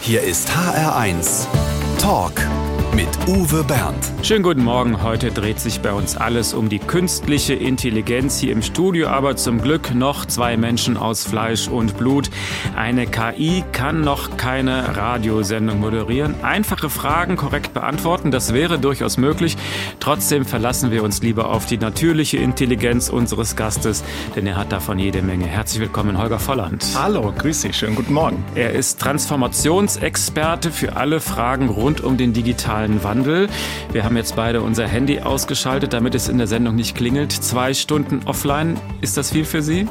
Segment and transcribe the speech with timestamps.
[0.00, 1.46] Hier ist HR1
[2.00, 2.32] Talk
[2.98, 4.12] mit Uwe Bernd.
[4.22, 5.04] Schönen guten Morgen.
[5.04, 9.62] Heute dreht sich bei uns alles um die künstliche Intelligenz hier im Studio, aber zum
[9.62, 12.28] Glück noch zwei Menschen aus Fleisch und Blut.
[12.74, 16.34] Eine KI kann noch keine Radiosendung moderieren.
[16.42, 19.56] Einfache Fragen korrekt beantworten, das wäre durchaus möglich.
[20.00, 24.02] Trotzdem verlassen wir uns lieber auf die natürliche Intelligenz unseres Gastes,
[24.34, 25.46] denn er hat davon jede Menge.
[25.46, 26.84] Herzlich willkommen, Holger Volland.
[26.96, 28.44] Hallo, grüß Sie, schönen guten Morgen.
[28.56, 33.48] Er ist Transformationsexperte für alle Fragen rund um den digitalen Wandel.
[33.92, 37.32] Wir haben jetzt beide unser Handy ausgeschaltet, damit es in der Sendung nicht klingelt.
[37.32, 39.86] Zwei Stunden offline, ist das viel für Sie?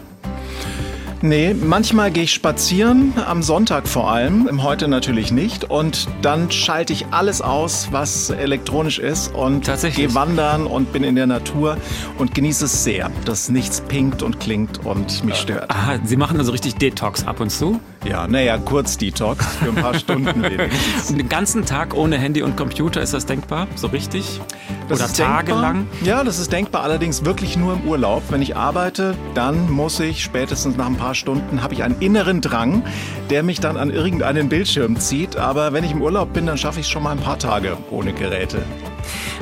[1.22, 5.64] Nee, manchmal gehe ich spazieren, am Sonntag vor allem, heute natürlich nicht.
[5.64, 11.16] Und dann schalte ich alles aus, was elektronisch ist und gehe wandern und bin in
[11.16, 11.78] der Natur
[12.20, 15.72] und genieße es sehr, dass nichts pinkt und klingt und mich stört.
[15.72, 17.80] Aha, Sie machen also richtig Detox ab und zu?
[18.06, 21.08] Ja, naja, kurz Detox für ein paar Stunden wenigstens.
[21.08, 23.68] Den ganzen Tag ohne Handy und Computer, ist das denkbar?
[23.76, 24.40] So richtig?
[24.88, 25.88] Das Oder tagelang?
[26.04, 28.24] Ja, das ist denkbar, allerdings wirklich nur im Urlaub.
[28.30, 32.42] Wenn ich arbeite, dann muss ich spätestens nach ein paar Stunden, habe ich einen inneren
[32.42, 32.84] Drang,
[33.30, 35.38] der mich dann an irgendeinen Bildschirm zieht.
[35.38, 37.78] Aber wenn ich im Urlaub bin, dann schaffe ich es schon mal ein paar Tage
[37.92, 38.64] ohne Geräte.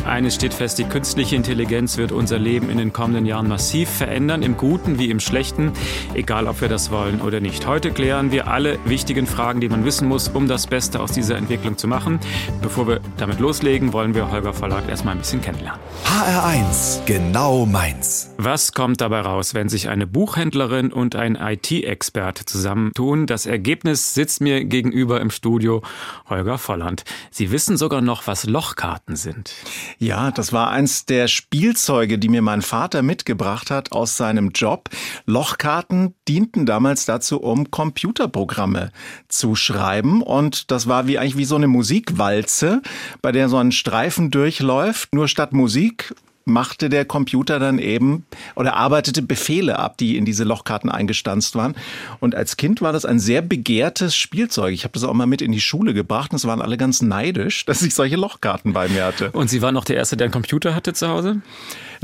[0.06, 4.44] Eines steht fest, die künstliche Intelligenz wird unser Leben in den kommenden Jahren massiv verändern,
[4.44, 5.72] im Guten wie im Schlechten,
[6.14, 7.66] egal ob wir das wollen oder nicht.
[7.66, 11.38] Heute klären wir alle wichtigen Fragen, die man wissen muss, um das Beste aus dieser
[11.38, 12.20] Entwicklung zu machen.
[12.62, 15.82] Bevor wir damit loslegen, wollen wir Holger Verlag erstmal ein bisschen kennenlernen.
[16.06, 18.30] HR1, genau meins.
[18.38, 23.26] Was kommt dabei raus, wenn sich eine Buchhändlerin und ein IT-Experte zusammentun?
[23.26, 25.82] Das Ergebnis sitzt mir gegenüber im Studio
[26.30, 27.06] Holger Volland.
[27.32, 29.52] Sie wissen sogar noch, was Lochkarten sind.
[29.98, 34.90] Ja, das war eins der Spielzeuge, die mir mein Vater mitgebracht hat aus seinem Job.
[35.26, 38.92] Lochkarten dienten damals dazu, um Computerprogramme
[39.30, 40.22] zu schreiben.
[40.22, 42.82] Und das war wie eigentlich wie so eine Musikwalze,
[43.22, 45.14] bei der so ein Streifen durchläuft.
[45.14, 46.14] Nur statt Musik
[46.46, 48.26] machte der Computer dann eben
[48.56, 51.76] oder arbeitete Befehle ab, die in diese Lochkarten eingestanzt waren.
[52.20, 54.74] Und als Kind war das ein sehr begehrtes Spielzeug.
[54.74, 57.02] Ich habe das auch mal mit in die Schule gebracht und es waren alle ganz
[57.02, 59.32] neidisch, dass ich solche Lochkarten bei mir hatte.
[59.32, 61.42] Und Sie waren noch der Erste, der einen Computer hatte zu Hause?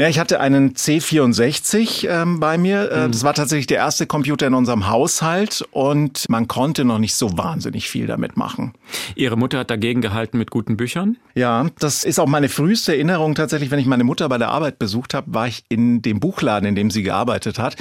[0.01, 2.91] Ja, ich hatte einen C64 ähm, bei mir.
[2.91, 3.11] Äh, mhm.
[3.11, 7.37] Das war tatsächlich der erste Computer in unserem Haushalt und man konnte noch nicht so
[7.37, 8.73] wahnsinnig viel damit machen.
[9.13, 11.17] Ihre Mutter hat dagegen gehalten mit guten Büchern?
[11.35, 14.79] Ja, das ist auch meine früheste Erinnerung tatsächlich, wenn ich meine Mutter bei der Arbeit
[14.79, 17.75] besucht habe, war ich in dem Buchladen, in dem sie gearbeitet hat.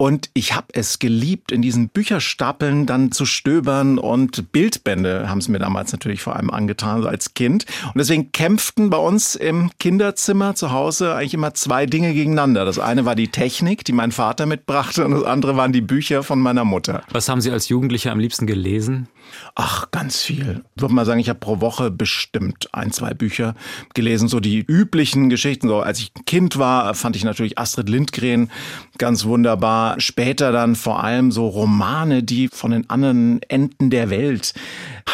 [0.00, 5.48] Und ich habe es geliebt, in diesen Bücherstapeln dann zu stöbern und Bildbände haben es
[5.48, 7.66] mir damals natürlich vor allem angetan, als Kind.
[7.86, 12.64] Und deswegen kämpften bei uns im Kinderzimmer zu Hause eigentlich immer zwei Dinge gegeneinander.
[12.64, 16.22] Das eine war die Technik, die mein Vater mitbrachte, und das andere waren die Bücher
[16.22, 17.02] von meiner Mutter.
[17.10, 19.08] Was haben Sie als Jugendlicher am liebsten gelesen?
[19.54, 20.64] Ach, ganz viel.
[20.76, 23.54] Ich würde mal sagen, ich habe pro Woche bestimmt ein, zwei Bücher
[23.94, 24.28] gelesen.
[24.28, 25.68] So die üblichen Geschichten.
[25.68, 28.50] So als ich Kind war, fand ich natürlich Astrid Lindgren
[28.98, 30.00] ganz wunderbar.
[30.00, 34.54] Später dann vor allem so Romane, die von den anderen Enden der Welt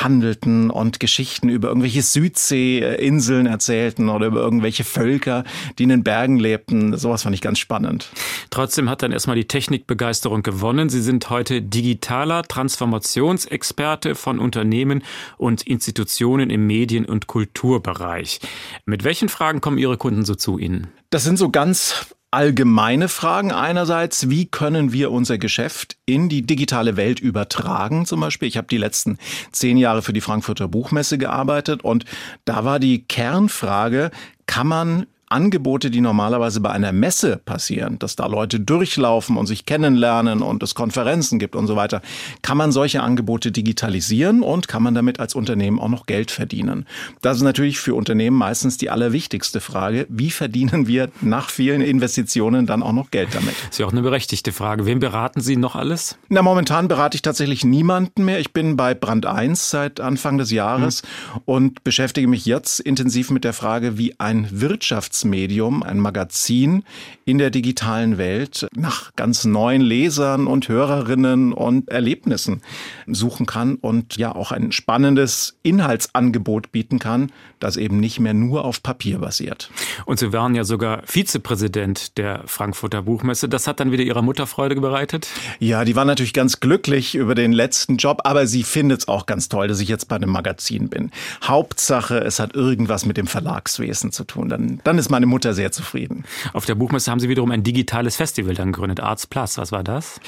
[0.02, 5.44] handelten und Geschichten über irgendwelche Südseeinseln erzählten oder über irgendwelche Völker,
[5.78, 6.96] die in den Bergen lebten.
[6.96, 8.08] Sowas fand ich ganz spannend.
[8.50, 10.88] Trotzdem hat dann erstmal die Technikbegeisterung gewonnen.
[10.88, 15.02] Sie sind heute digitaler Transformationsexperte von Unternehmen
[15.38, 18.40] und Institutionen im Medien- und Kulturbereich.
[18.84, 20.88] Mit welchen Fragen kommen Ihre Kunden so zu Ihnen?
[21.08, 23.52] Das sind so ganz allgemeine Fragen.
[23.52, 28.06] Einerseits, wie können wir unser Geschäft in die digitale Welt übertragen?
[28.06, 29.18] Zum Beispiel, ich habe die letzten
[29.52, 32.04] zehn Jahre für die Frankfurter Buchmesse gearbeitet und
[32.44, 34.10] da war die Kernfrage,
[34.46, 39.66] kann man Angebote, die normalerweise bei einer Messe passieren, dass da Leute durchlaufen und sich
[39.66, 42.02] kennenlernen und es Konferenzen gibt und so weiter,
[42.42, 46.86] kann man solche Angebote digitalisieren und kann man damit als Unternehmen auch noch Geld verdienen.
[47.20, 50.06] Das ist natürlich für Unternehmen meistens die allerwichtigste Frage.
[50.08, 53.56] Wie verdienen wir nach vielen Investitionen dann auch noch Geld damit?
[53.62, 54.86] Das ist ja auch eine berechtigte Frage.
[54.86, 56.16] Wem beraten Sie noch alles?
[56.28, 58.38] Na, momentan berate ich tatsächlich niemanden mehr.
[58.38, 61.42] Ich bin bei Brand 1 seit Anfang des Jahres hm.
[61.44, 66.84] und beschäftige mich jetzt intensiv mit der Frage, wie ein Wirtschafts Medium, ein Magazin
[67.24, 72.62] in der digitalen Welt nach ganz neuen Lesern und Hörerinnen und Erlebnissen
[73.06, 78.64] suchen kann und ja auch ein spannendes Inhaltsangebot bieten kann, das eben nicht mehr nur
[78.64, 79.70] auf Papier basiert.
[80.06, 83.48] Und Sie waren ja sogar Vizepräsident der Frankfurter Buchmesse.
[83.48, 85.28] Das hat dann wieder Ihrer Mutter Freude bereitet?
[85.58, 89.26] Ja, die war natürlich ganz glücklich über den letzten Job, aber sie findet es auch
[89.26, 91.10] ganz toll, dass ich jetzt bei einem Magazin bin.
[91.42, 94.48] Hauptsache, es hat irgendwas mit dem Verlagswesen zu tun.
[94.48, 96.24] Dann, dann ist meine Mutter sehr zufrieden.
[96.52, 99.56] Auf der Buchmesse haben Sie wiederum ein digitales Festival dann gegründet, Arts Plus.
[99.56, 100.20] Was war das?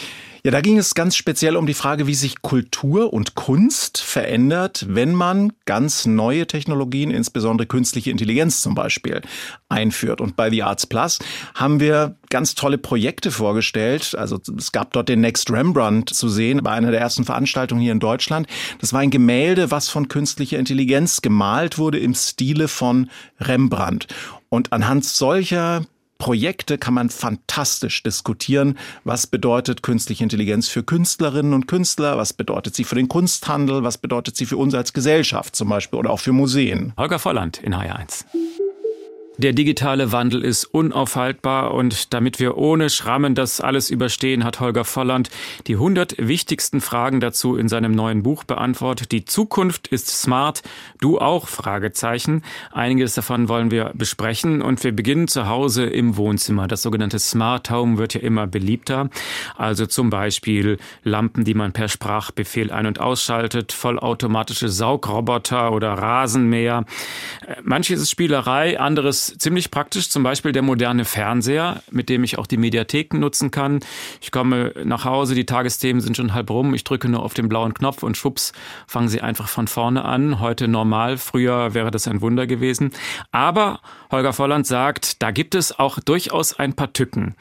[0.44, 4.86] Ja, da ging es ganz speziell um die Frage, wie sich Kultur und Kunst verändert,
[4.88, 9.22] wenn man ganz neue Technologien, insbesondere künstliche Intelligenz zum Beispiel,
[9.68, 10.20] einführt.
[10.20, 11.18] Und bei The Arts Plus
[11.56, 14.14] haben wir ganz tolle Projekte vorgestellt.
[14.16, 17.90] Also es gab dort den Next Rembrandt zu sehen bei einer der ersten Veranstaltungen hier
[17.90, 18.46] in Deutschland.
[18.80, 23.10] Das war ein Gemälde, was von künstlicher Intelligenz gemalt wurde im Stile von
[23.40, 24.06] Rembrandt.
[24.48, 25.84] Und anhand solcher
[26.18, 28.78] Projekte kann man fantastisch diskutieren.
[29.04, 32.16] Was bedeutet künstliche Intelligenz für Künstlerinnen und Künstler?
[32.16, 33.82] Was bedeutet sie für den Kunsthandel?
[33.82, 36.92] Was bedeutet sie für uns als Gesellschaft zum Beispiel oder auch für Museen?
[36.96, 38.24] Holger Volland in HR1.
[39.38, 44.86] Der digitale Wandel ist unaufhaltbar und damit wir ohne Schrammen das alles überstehen, hat Holger
[44.86, 45.28] Volland
[45.66, 49.12] die 100 wichtigsten Fragen dazu in seinem neuen Buch beantwortet.
[49.12, 50.62] Die Zukunft ist smart,
[51.02, 51.48] du auch?
[51.48, 52.44] Fragezeichen.
[52.72, 56.66] Einiges davon wollen wir besprechen und wir beginnen zu Hause im Wohnzimmer.
[56.66, 59.10] Das sogenannte Smart Home wird ja immer beliebter.
[59.58, 66.86] Also zum Beispiel Lampen, die man per Sprachbefehl ein- und ausschaltet, vollautomatische Saugroboter oder Rasenmäher.
[67.62, 72.46] Manches ist Spielerei, anderes ziemlich praktisch, zum Beispiel der moderne Fernseher, mit dem ich auch
[72.46, 73.80] die Mediatheken nutzen kann.
[74.20, 77.48] Ich komme nach Hause, die Tagesthemen sind schon halb rum, ich drücke nur auf den
[77.48, 78.52] blauen Knopf und schwupps,
[78.86, 80.40] fangen sie einfach von vorne an.
[80.40, 82.90] Heute normal, früher wäre das ein Wunder gewesen.
[83.32, 83.80] Aber
[84.10, 87.34] Holger Volland sagt, da gibt es auch durchaus ein paar Tücken.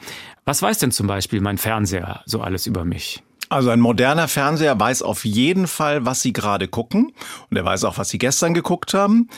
[0.44, 3.22] Was weiß denn zum Beispiel mein Fernseher so alles über mich?
[3.48, 7.12] Also ein moderner Fernseher weiß auf jeden Fall, was Sie gerade gucken
[7.48, 9.28] und er weiß auch, was Sie gestern geguckt haben.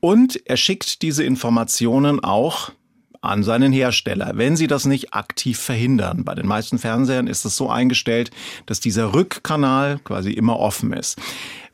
[0.00, 2.70] Und er schickt diese Informationen auch
[3.20, 6.24] an seinen Hersteller, wenn sie das nicht aktiv verhindern.
[6.24, 8.30] Bei den meisten Fernsehern ist es so eingestellt,
[8.66, 11.18] dass dieser Rückkanal quasi immer offen ist.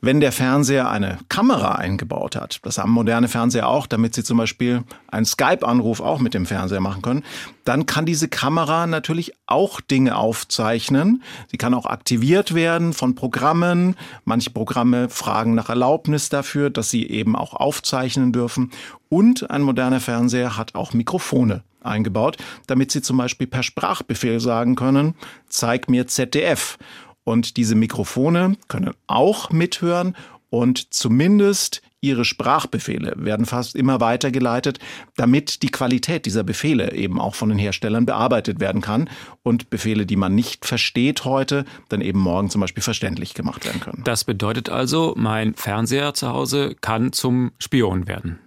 [0.01, 4.37] Wenn der Fernseher eine Kamera eingebaut hat, das haben moderne Fernseher auch, damit sie zum
[4.37, 7.23] Beispiel einen Skype-Anruf auch mit dem Fernseher machen können,
[7.63, 11.23] dann kann diese Kamera natürlich auch Dinge aufzeichnen.
[11.49, 13.95] Sie kann auch aktiviert werden von Programmen.
[14.23, 18.71] Manche Programme fragen nach Erlaubnis dafür, dass sie eben auch aufzeichnen dürfen.
[19.09, 22.37] Und ein moderner Fernseher hat auch Mikrofone eingebaut,
[22.67, 25.15] damit Sie zum Beispiel per Sprachbefehl sagen können,
[25.47, 26.77] zeig mir ZDF.
[27.25, 30.15] Und diese Mikrofone können auch mithören
[30.49, 34.79] und zumindest ihre Sprachbefehle werden fast immer weitergeleitet,
[35.17, 39.09] damit die Qualität dieser Befehle eben auch von den Herstellern bearbeitet werden kann
[39.43, 43.81] und Befehle, die man nicht versteht heute, dann eben morgen zum Beispiel verständlich gemacht werden
[43.81, 44.03] können.
[44.05, 48.39] Das bedeutet also, mein Fernseher zu Hause kann zum Spion werden.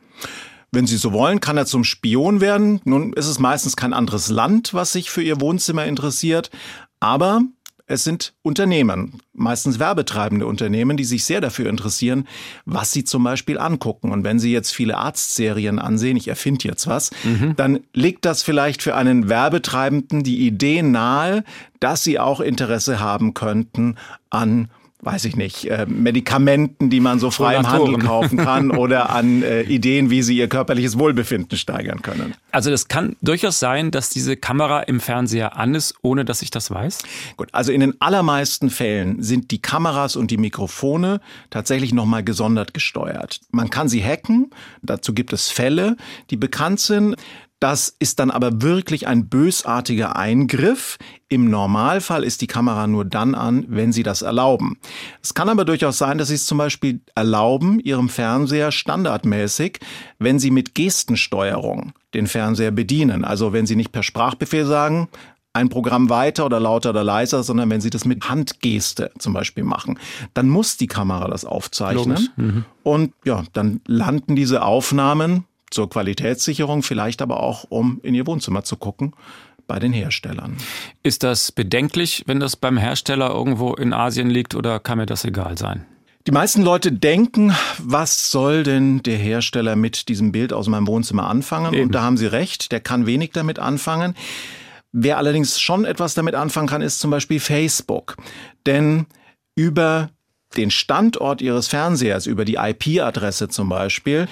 [0.70, 2.80] Wenn Sie so wollen, kann er zum Spion werden.
[2.84, 6.50] Nun ist es meistens kein anderes Land, was sich für Ihr Wohnzimmer interessiert.
[7.00, 7.42] Aber
[7.88, 12.29] es sind Unternehmen, meistens werbetreibende Unternehmen, die sich sehr dafür interessieren,
[12.67, 14.12] was sie zum Beispiel angucken.
[14.12, 17.56] Und wenn Sie jetzt viele Arztserien ansehen, ich erfinde jetzt was, mhm.
[17.56, 21.44] dann legt das vielleicht für einen Werbetreibenden die Idee nahe,
[21.81, 23.96] dass Sie auch Interesse haben könnten
[24.29, 24.69] an
[25.00, 29.43] weiß ich nicht, äh, Medikamenten, die man so frei im Handel kaufen kann oder an
[29.43, 32.35] äh, Ideen, wie sie ihr körperliches Wohlbefinden steigern können.
[32.50, 36.50] Also das kann durchaus sein, dass diese Kamera im Fernseher an ist, ohne dass ich
[36.50, 36.99] das weiß?
[37.37, 42.75] Gut, also in den allermeisten Fällen sind die Kameras und die Mikrofone tatsächlich nochmal gesondert
[42.75, 43.41] gesteuert.
[43.53, 44.50] Man kann sie hacken,
[44.83, 45.97] dazu gibt es Fälle,
[46.31, 47.17] die bekannt sind.
[47.60, 50.96] Das ist dann aber wirklich ein bösartiger Eingriff.
[51.28, 54.78] Im Normalfall ist die Kamera nur dann an, wenn Sie das erlauben.
[55.22, 59.80] Es kann aber durchaus sein, dass Sie es zum Beispiel erlauben, Ihrem Fernseher standardmäßig,
[60.18, 63.25] wenn Sie mit Gestensteuerung den Fernseher bedienen.
[63.25, 65.09] Also wenn Sie nicht per Sprachbefehl sagen,
[65.52, 69.64] ein Programm weiter oder lauter oder leiser, sondern wenn Sie das mit Handgeste zum Beispiel
[69.64, 69.99] machen,
[70.33, 72.28] dann muss die Kamera das aufzeichnen.
[72.37, 72.64] Mhm.
[72.85, 78.64] Und ja, dann landen diese Aufnahmen zur Qualitätssicherung, vielleicht aber auch, um in ihr Wohnzimmer
[78.64, 79.14] zu gucken
[79.66, 80.56] bei den Herstellern.
[81.02, 85.25] Ist das bedenklich, wenn das beim Hersteller irgendwo in Asien liegt oder kann mir das
[85.25, 85.84] egal sein?
[86.26, 91.26] Die meisten Leute denken, was soll denn der Hersteller mit diesem Bild aus meinem Wohnzimmer
[91.26, 91.72] anfangen?
[91.72, 91.84] Eben.
[91.84, 94.14] Und da haben sie recht, der kann wenig damit anfangen.
[94.92, 98.16] Wer allerdings schon etwas damit anfangen kann, ist zum Beispiel Facebook.
[98.66, 99.06] Denn
[99.54, 100.10] über
[100.56, 104.28] den Standort Ihres Fernsehers, über die IP-Adresse zum Beispiel,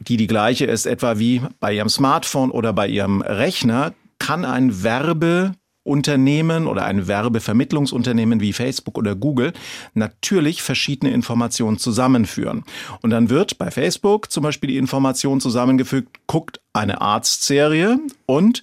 [0.00, 4.82] die die gleiche ist etwa wie bei Ihrem Smartphone oder bei Ihrem Rechner, kann ein
[4.82, 9.52] Werbeunternehmen oder ein Werbevermittlungsunternehmen wie Facebook oder Google
[9.94, 12.64] natürlich verschiedene Informationen zusammenführen.
[13.02, 18.62] Und dann wird bei Facebook zum Beispiel die Information zusammengefügt, guckt eine Arztserie und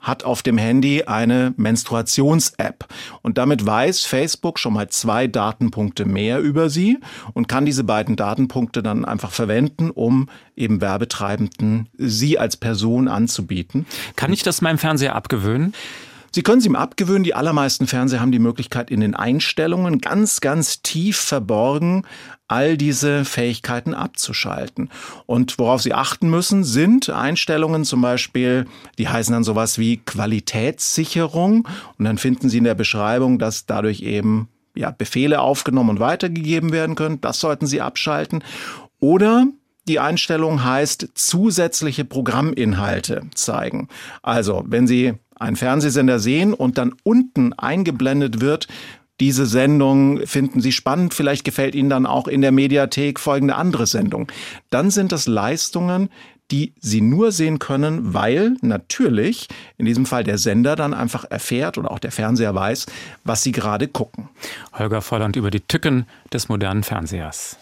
[0.00, 2.86] hat auf dem Handy eine Menstruations-App.
[3.22, 6.98] Und damit weiß Facebook schon mal zwei Datenpunkte mehr über sie
[7.34, 13.86] und kann diese beiden Datenpunkte dann einfach verwenden, um eben Werbetreibenden sie als Person anzubieten.
[14.14, 15.74] Kann ich das meinem Fernseher abgewöhnen?
[16.36, 17.24] Sie können es ihm abgewöhnen.
[17.24, 22.04] Die allermeisten Fernseher haben die Möglichkeit, in den Einstellungen ganz, ganz tief verborgen
[22.46, 24.90] all diese Fähigkeiten abzuschalten.
[25.24, 28.66] Und worauf Sie achten müssen, sind Einstellungen zum Beispiel,
[28.98, 31.66] die heißen dann sowas wie Qualitätssicherung.
[31.98, 36.70] Und dann finden Sie in der Beschreibung, dass dadurch eben ja, Befehle aufgenommen und weitergegeben
[36.70, 37.18] werden können.
[37.22, 38.44] Das sollten Sie abschalten.
[39.00, 39.46] Oder
[39.88, 43.88] die Einstellung heißt zusätzliche Programminhalte zeigen.
[44.20, 48.68] Also, wenn Sie einen Fernsehsender sehen und dann unten eingeblendet wird,
[49.20, 53.86] diese Sendung finden Sie spannend, vielleicht gefällt Ihnen dann auch in der Mediathek folgende andere
[53.86, 54.30] Sendung.
[54.68, 56.10] Dann sind das Leistungen,
[56.50, 61.78] die Sie nur sehen können, weil natürlich in diesem Fall der Sender dann einfach erfährt
[61.78, 62.86] oder auch der Fernseher weiß,
[63.24, 64.28] was Sie gerade gucken.
[64.74, 67.56] Holger Volland über die Tücken des modernen Fernsehers.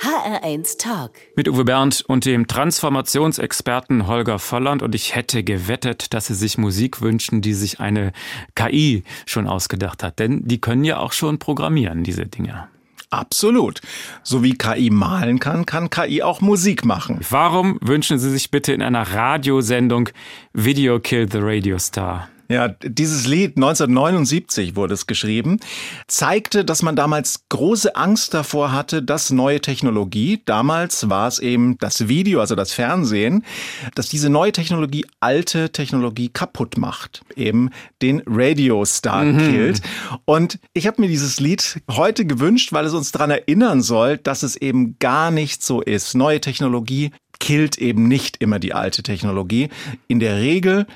[0.00, 1.10] HR1 Talk.
[1.34, 4.82] Mit Uwe Bernd und dem Transformationsexperten Holger Volland.
[4.82, 8.12] Und ich hätte gewettet, dass Sie sich Musik wünschen, die sich eine
[8.54, 10.20] KI schon ausgedacht hat.
[10.20, 12.68] Denn die können ja auch schon programmieren, diese Dinge.
[13.10, 13.80] Absolut.
[14.22, 17.18] So wie KI malen kann, kann KI auch Musik machen.
[17.30, 20.10] Warum wünschen Sie sich bitte in einer Radiosendung
[20.52, 22.28] Video Kill the Radio Star?
[22.50, 25.60] Ja, dieses Lied 1979 wurde es geschrieben,
[26.06, 31.76] zeigte, dass man damals große Angst davor hatte, dass neue Technologie, damals war es eben
[31.76, 33.44] das Video, also das Fernsehen,
[33.94, 37.68] dass diese neue Technologie alte Technologie kaputt macht, eben
[38.00, 39.38] den Radio Star mhm.
[39.38, 39.82] killt.
[40.24, 44.42] Und ich habe mir dieses Lied heute gewünscht, weil es uns daran erinnern soll, dass
[44.42, 46.14] es eben gar nicht so ist.
[46.14, 49.68] Neue Technologie killt eben nicht immer die alte Technologie.
[50.06, 50.86] In der Regel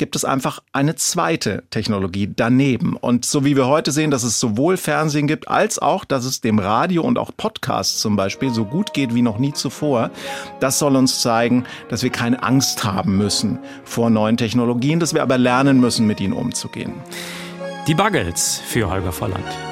[0.00, 2.96] gibt es einfach eine zweite Technologie daneben.
[2.96, 6.40] Und so wie wir heute sehen, dass es sowohl Fernsehen gibt, als auch, dass es
[6.40, 10.10] dem Radio und auch Podcasts zum Beispiel so gut geht wie noch nie zuvor,
[10.58, 15.22] das soll uns zeigen, dass wir keine Angst haben müssen vor neuen Technologien, dass wir
[15.22, 16.94] aber lernen müssen, mit ihnen umzugehen.
[17.86, 19.69] Die Buggles für Holger Volland.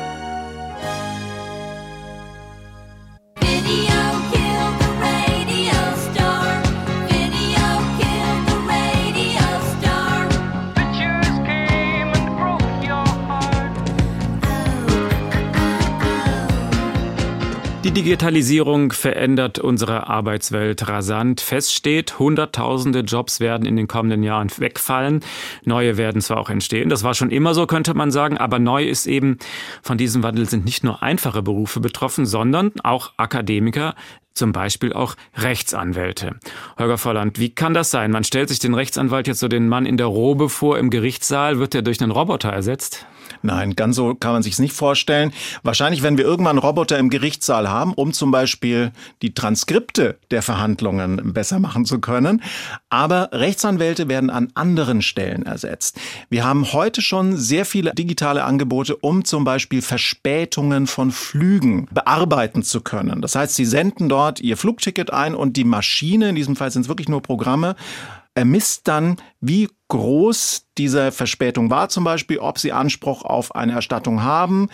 [17.88, 21.40] Die Digitalisierung verändert unsere Arbeitswelt rasant.
[21.40, 25.21] Fest steht, Hunderttausende Jobs werden in den kommenden Jahren wegfallen.
[25.64, 26.90] Neue werden zwar auch entstehen.
[26.90, 28.37] Das war schon immer so, könnte man sagen.
[28.37, 29.38] Aber neu ist eben,
[29.83, 33.95] von diesem Wandel sind nicht nur einfache Berufe betroffen, sondern auch Akademiker,
[34.35, 36.37] zum Beispiel auch Rechtsanwälte.
[36.78, 38.11] Holger Volland, wie kann das sein?
[38.11, 41.59] Man stellt sich den Rechtsanwalt jetzt so den Mann in der Robe vor im Gerichtssaal.
[41.59, 43.07] Wird er durch einen Roboter ersetzt?
[43.42, 45.33] Nein, ganz so kann man sich nicht vorstellen.
[45.62, 48.92] Wahrscheinlich, wenn wir irgendwann Roboter im Gerichtssaal haben, um zum Beispiel
[49.23, 52.42] die Transkripte der Verhandlungen besser machen zu können.
[52.90, 55.99] Aber Rechtsanwälte werden an anderen Stellen ersetzt.
[56.30, 62.62] Wir haben heute schon sehr viele digitale Angebote, um zum Beispiel Verspätungen von Flügen bearbeiten
[62.62, 63.23] zu können.
[63.23, 66.83] Das heißt, Sie senden dort Ihr Flugticket ein und die Maschine, in diesem Fall sind
[66.83, 67.76] es wirklich nur Programme,
[68.38, 74.23] ermisst dann, wie groß diese Verspätung war, zum Beispiel, ob sie Anspruch auf eine Erstattung
[74.23, 74.68] haben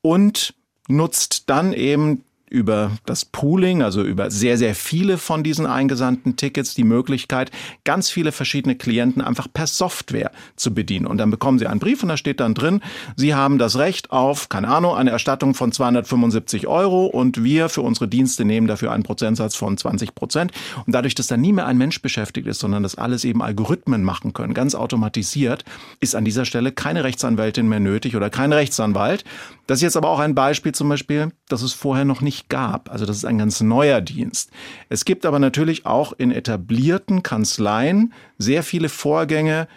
[0.00, 0.54] und
[0.88, 6.74] nutzt dann eben über das Pooling, also über sehr, sehr viele von diesen eingesandten Tickets
[6.74, 7.50] die Möglichkeit,
[7.84, 11.06] ganz viele verschiedene Klienten einfach per Software zu bedienen.
[11.06, 12.80] Und dann bekommen Sie einen Brief und da steht dann drin,
[13.16, 17.80] Sie haben das Recht auf, keine Ahnung, eine Erstattung von 275 Euro und wir für
[17.80, 20.52] unsere Dienste nehmen dafür einen Prozentsatz von 20 Prozent.
[20.84, 24.04] Und dadurch, dass da nie mehr ein Mensch beschäftigt ist, sondern das alles eben Algorithmen
[24.04, 25.64] machen können, ganz automatisiert,
[26.00, 29.24] ist an dieser Stelle keine Rechtsanwältin mehr nötig oder kein Rechtsanwalt.
[29.66, 32.90] Das ist jetzt aber auch ein Beispiel zum Beispiel, das es vorher noch nicht gab.
[32.90, 34.50] Also das ist ein ganz neuer Dienst.
[34.88, 39.68] Es gibt aber natürlich auch in etablierten Kanzleien sehr viele Vorgänge,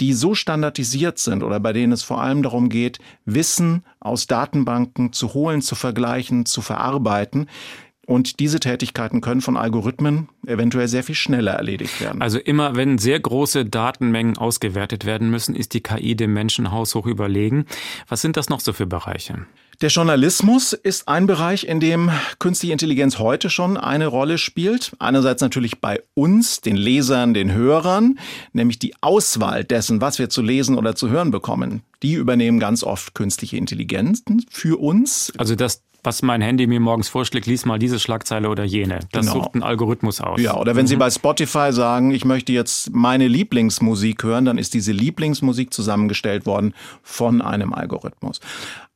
[0.00, 5.12] die so standardisiert sind oder bei denen es vor allem darum geht, Wissen aus Datenbanken
[5.12, 7.46] zu holen, zu vergleichen, zu verarbeiten.
[8.10, 12.20] Und diese Tätigkeiten können von Algorithmen eventuell sehr viel schneller erledigt werden.
[12.20, 17.06] Also immer, wenn sehr große Datenmengen ausgewertet werden müssen, ist die KI dem Menschen haushoch
[17.06, 17.66] überlegen.
[18.08, 19.46] Was sind das noch so für Bereiche?
[19.80, 24.90] Der Journalismus ist ein Bereich, in dem künstliche Intelligenz heute schon eine Rolle spielt.
[24.98, 28.18] Einerseits natürlich bei uns, den Lesern, den Hörern,
[28.52, 31.82] nämlich die Auswahl dessen, was wir zu lesen oder zu hören bekommen.
[32.02, 35.32] Die übernehmen ganz oft künstliche Intelligenz für uns.
[35.38, 39.00] Also das was mein Handy mir morgens vorschlägt, lies mal diese Schlagzeile oder jene.
[39.12, 39.42] Das genau.
[39.42, 40.40] sucht ein Algorithmus aus.
[40.40, 40.88] Ja, oder wenn mhm.
[40.88, 46.46] Sie bei Spotify sagen, ich möchte jetzt meine Lieblingsmusik hören, dann ist diese Lieblingsmusik zusammengestellt
[46.46, 48.40] worden von einem Algorithmus.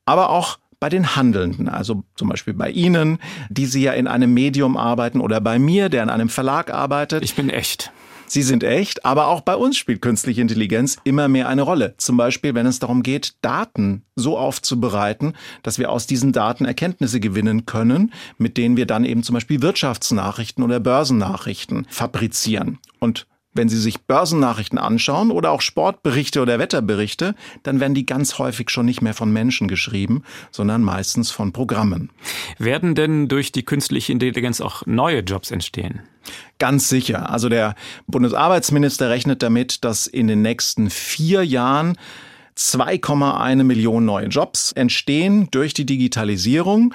[0.04, 3.18] Aber auch bei den Handelnden, also zum Beispiel bei Ihnen,
[3.48, 7.24] die Sie ja in einem Medium arbeiten oder bei mir, der in einem Verlag arbeitet.
[7.24, 7.90] Ich bin echt.
[8.26, 11.94] Sie sind echt, aber auch bei uns spielt künstliche Intelligenz immer mehr eine Rolle.
[11.98, 17.20] Zum Beispiel, wenn es darum geht, Daten so aufzubereiten, dass wir aus diesen Daten Erkenntnisse
[17.20, 22.78] gewinnen können, mit denen wir dann eben zum Beispiel Wirtschaftsnachrichten oder Börsennachrichten fabrizieren.
[22.98, 28.38] Und wenn Sie sich Börsennachrichten anschauen oder auch Sportberichte oder Wetterberichte, dann werden die ganz
[28.38, 32.10] häufig schon nicht mehr von Menschen geschrieben, sondern meistens von Programmen.
[32.58, 36.02] Werden denn durch die künstliche Intelligenz auch neue Jobs entstehen?
[36.58, 37.30] Ganz sicher.
[37.30, 37.74] Also der
[38.06, 41.96] Bundesarbeitsminister rechnet damit, dass in den nächsten vier Jahren
[42.56, 46.94] 2,1 Millionen neue Jobs entstehen durch die Digitalisierung.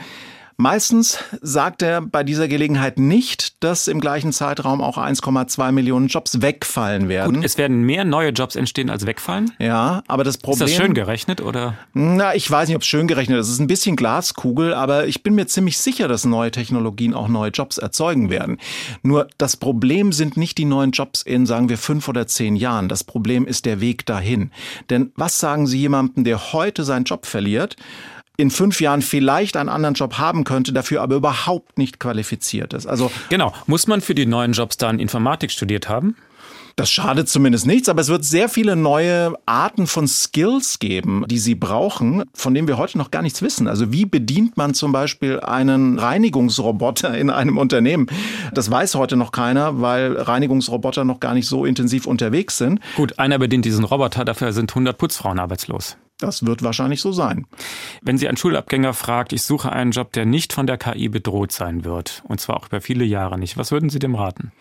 [0.61, 6.41] Meistens sagt er bei dieser Gelegenheit nicht, dass im gleichen Zeitraum auch 1,2 Millionen Jobs
[6.41, 7.35] wegfallen werden.
[7.35, 9.53] Gut, es werden mehr neue Jobs entstehen als wegfallen?
[9.57, 10.67] Ja, aber das Problem.
[10.67, 11.75] Ist das schön gerechnet oder?
[11.93, 13.47] Na, ich weiß nicht, ob es schön gerechnet ist.
[13.47, 17.29] Es ist ein bisschen Glaskugel, aber ich bin mir ziemlich sicher, dass neue Technologien auch
[17.29, 18.57] neue Jobs erzeugen werden.
[19.01, 22.89] Nur das Problem sind nicht die neuen Jobs in, sagen wir, fünf oder zehn Jahren.
[22.89, 24.51] Das Problem ist der Weg dahin.
[24.89, 27.77] Denn was sagen Sie jemandem, der heute seinen Job verliert?
[28.39, 32.88] In fünf Jahren vielleicht einen anderen Job haben könnte, dafür aber überhaupt nicht qualifiziert ist.
[32.88, 36.15] Also genau, muss man für die neuen Jobs dann Informatik studiert haben?
[36.77, 41.38] Das schadet zumindest nichts, aber es wird sehr viele neue Arten von Skills geben, die
[41.38, 43.67] Sie brauchen, von denen wir heute noch gar nichts wissen.
[43.67, 48.08] Also wie bedient man zum Beispiel einen Reinigungsroboter in einem Unternehmen?
[48.53, 52.79] Das weiß heute noch keiner, weil Reinigungsroboter noch gar nicht so intensiv unterwegs sind.
[52.96, 55.98] Gut, einer bedient diesen Roboter, dafür sind 100 Putzfrauen arbeitslos.
[56.19, 57.47] Das wird wahrscheinlich so sein.
[58.01, 61.53] Wenn Sie einen Schulabgänger fragt, ich suche einen Job, der nicht von der KI bedroht
[61.53, 64.51] sein wird, und zwar auch über viele Jahre nicht, was würden Sie dem raten?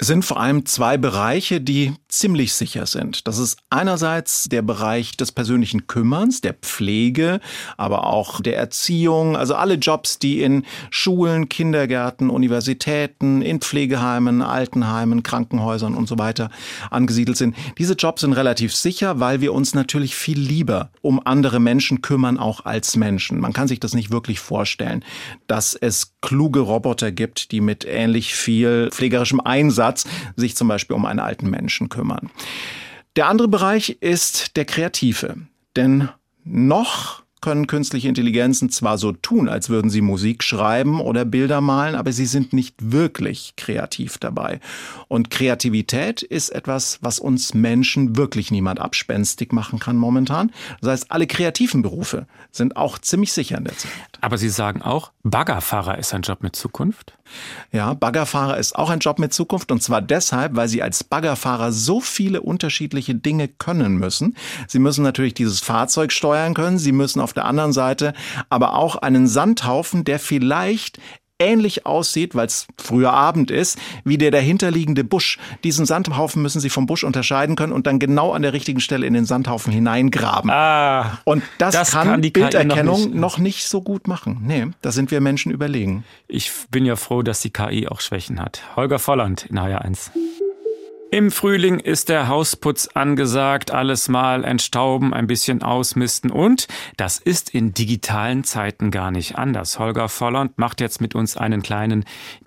[0.00, 3.26] Sind vor allem zwei Bereiche, die ziemlich sicher sind.
[3.26, 7.40] Das ist einerseits der Bereich des persönlichen Kümmerns, der Pflege,
[7.76, 15.24] aber auch der Erziehung, also alle Jobs, die in Schulen, Kindergärten, Universitäten, in Pflegeheimen, Altenheimen,
[15.24, 16.50] Krankenhäusern und so weiter
[16.90, 17.56] angesiedelt sind.
[17.76, 22.38] Diese Jobs sind relativ sicher, weil wir uns natürlich viel lieber um andere Menschen kümmern,
[22.38, 23.40] auch als Menschen.
[23.40, 25.04] Man kann sich das nicht wirklich vorstellen,
[25.48, 30.04] dass es kluge Roboter gibt, die mit ähnlich viel pflegerischem Einsatz Platz
[30.36, 32.30] sich zum Beispiel um einen alten Menschen kümmern.
[33.16, 35.36] Der andere Bereich ist der Kreative.
[35.76, 36.10] Denn
[36.44, 41.94] noch können künstliche Intelligenzen zwar so tun, als würden sie Musik schreiben oder Bilder malen,
[41.94, 44.60] aber sie sind nicht wirklich kreativ dabei.
[45.08, 50.52] Und Kreativität ist etwas, was uns Menschen wirklich niemand abspenstig machen kann momentan.
[50.80, 53.90] Das heißt, alle kreativen Berufe sind auch ziemlich sicher in der Zeit.
[54.20, 57.14] Aber Sie sagen auch, Baggerfahrer ist ein Job mit Zukunft?
[57.72, 61.72] Ja, Baggerfahrer ist auch ein Job mit Zukunft und zwar deshalb, weil sie als Baggerfahrer
[61.72, 64.36] so viele unterschiedliche Dinge können müssen.
[64.66, 68.12] Sie müssen natürlich dieses Fahrzeug steuern können, sie müssen auf der anderen Seite
[68.50, 70.98] aber auch einen Sandhaufen, der vielleicht
[71.38, 75.38] ähnlich aussieht, weil es früher Abend ist, wie der dahinterliegende Busch.
[75.62, 79.06] Diesen Sandhaufen müssen Sie vom Busch unterscheiden können und dann genau an der richtigen Stelle
[79.06, 80.50] in den Sandhaufen hineingraben.
[80.50, 83.14] Ah, und das, das kann, kann die Bilderkennung noch nicht.
[83.14, 84.40] noch nicht so gut machen.
[84.42, 86.04] Nee, da sind wir Menschen überlegen.
[86.26, 88.62] Ich bin ja froh, dass die KI auch Schwächen hat.
[88.74, 90.10] Holger Volland in HR1.
[91.10, 96.68] Im Frühling ist der Hausputz angesagt, alles mal entstauben, ein bisschen ausmisten und
[96.98, 99.78] das ist in digitalen Zeiten gar nicht anders.
[99.78, 102.04] Holger Volland macht jetzt mit uns einen kleinen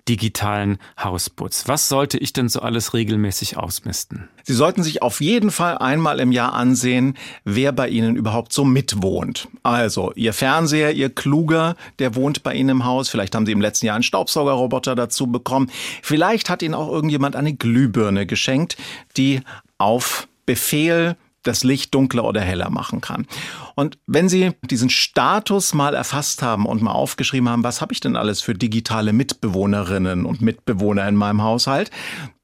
[0.08, 1.68] digitalen Hausputz.
[1.68, 4.28] Was sollte ich denn so alles regelmäßig ausmisten?
[4.42, 8.64] Sie sollten sich auf jeden Fall einmal im Jahr ansehen, wer bei Ihnen überhaupt so
[8.64, 9.48] mitwohnt.
[9.62, 13.08] Also Ihr Fernseher, Ihr Kluger, der wohnt bei Ihnen im Haus.
[13.08, 15.70] Vielleicht haben Sie im letzten Jahr einen Staubsaugerroboter dazu bekommen.
[16.02, 18.76] Vielleicht hat Ihnen auch irgendjemand eine Glühbirne geschenkt,
[19.16, 19.40] die
[19.78, 23.26] auf Befehl das Licht dunkler oder heller machen kann.
[23.74, 28.00] Und wenn Sie diesen Status mal erfasst haben und mal aufgeschrieben haben, was habe ich
[28.00, 31.90] denn alles für digitale Mitbewohnerinnen und Mitbewohner in meinem Haushalt,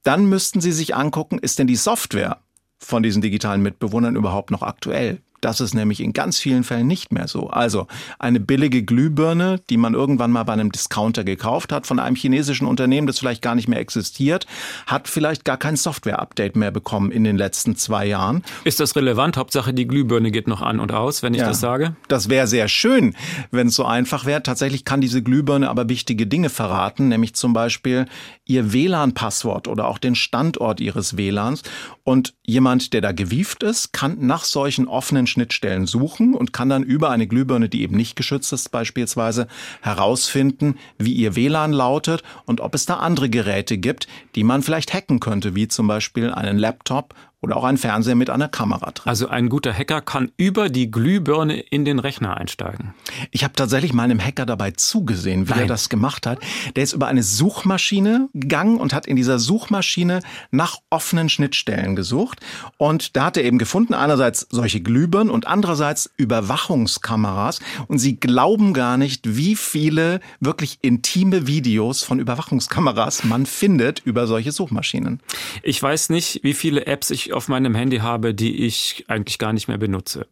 [0.02, 2.38] dann müssten Sie sich angucken, ist denn die Software
[2.78, 5.20] von diesen digitalen Mitbewohnern überhaupt noch aktuell?
[5.40, 7.48] Das ist nämlich in ganz vielen Fällen nicht mehr so.
[7.48, 7.87] Also
[8.18, 12.66] eine billige Glühbirne, die man irgendwann mal bei einem Discounter gekauft hat, von einem chinesischen
[12.66, 14.46] Unternehmen, das vielleicht gar nicht mehr existiert,
[14.87, 18.42] hat vielleicht gar kein Software-Update mehr bekommen in den letzten zwei Jahren.
[18.64, 19.37] Ist das relevant?
[19.37, 21.96] Hauptsache die Glühbirne geht noch an und aus, wenn ich ja, das sage?
[22.09, 23.14] Das wäre sehr schön,
[23.51, 24.42] wenn es so einfach wäre.
[24.42, 28.07] Tatsächlich kann diese Glühbirne aber wichtige Dinge verraten, nämlich zum Beispiel
[28.44, 31.62] ihr WLAN-Passwort oder auch den Standort ihres WLANs.
[32.03, 36.82] Und jemand, der da gewieft ist, kann nach solchen offenen Schnittstellen suchen und kann dann
[36.82, 39.46] über eine Glühbirne, die eben nicht geschützt ist beispielsweise,
[39.82, 44.92] herausfinden, wie ihr WLAN lautet und ob es da andere Geräte gibt, die man vielleicht
[44.92, 49.07] hacken könnte, wie zum Beispiel einen Laptop oder auch ein Fernseher mit einer Kamera drin.
[49.07, 52.94] Also ein guter Hacker kann über die Glühbirne in den Rechner einsteigen.
[53.31, 55.61] Ich habe tatsächlich mal einem Hacker dabei zugesehen, wie Nein.
[55.61, 56.40] er das gemacht hat.
[56.74, 60.20] Der ist über eine Suchmaschine gegangen und hat in dieser Suchmaschine
[60.51, 62.40] nach offenen Schnittstellen gesucht.
[62.77, 67.61] Und da hat er eben gefunden, einerseits solche Glühbirnen und andererseits Überwachungskameras.
[67.87, 74.27] Und Sie glauben gar nicht, wie viele wirklich intime Videos von Überwachungskameras man findet über
[74.27, 75.20] solche Suchmaschinen.
[75.62, 79.52] Ich weiß nicht, wie viele Apps ich auf meinem Handy habe, die ich eigentlich gar
[79.52, 80.26] nicht mehr benutze.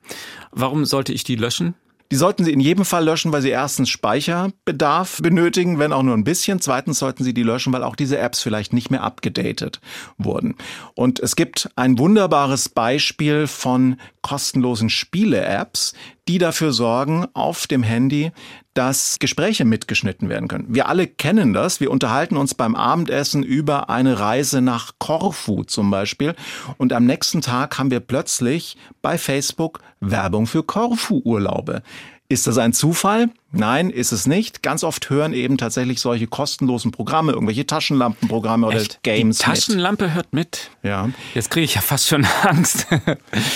[0.51, 1.75] Warum sollte ich die löschen?
[2.13, 6.17] Die sollten Sie in jedem Fall löschen, weil Sie erstens Speicherbedarf benötigen, wenn auch nur
[6.17, 6.61] ein bisschen.
[6.61, 9.81] Zweitens sollten Sie die löschen, weil auch diese Apps vielleicht nicht mehr abgedatet
[10.17, 10.55] wurden.
[10.95, 15.95] Und es gibt ein wunderbares Beispiel von kostenlosen Spiele-Apps,
[16.29, 18.31] die dafür sorgen auf dem Handy,
[18.77, 20.67] dass Gespräche mitgeschnitten werden können.
[20.69, 21.81] Wir alle kennen das.
[21.81, 26.35] Wir unterhalten uns beim Abendessen über eine Reise nach Korfu zum Beispiel.
[26.77, 31.83] Und am nächsten Tag haben wir plötzlich bei Facebook Werbung für Korfu-Urlaube.
[32.29, 33.31] Ist das ein Zufall?
[33.53, 34.63] Nein, ist es nicht.
[34.63, 39.03] Ganz oft hören eben tatsächlich solche kostenlosen Programme, irgendwelche Taschenlampenprogramme oder Echt?
[39.03, 40.71] Games die Taschenlampe hört mit.
[40.83, 40.91] mit.
[40.91, 41.11] Ja.
[41.35, 42.87] Jetzt kriege ich ja fast schon Angst.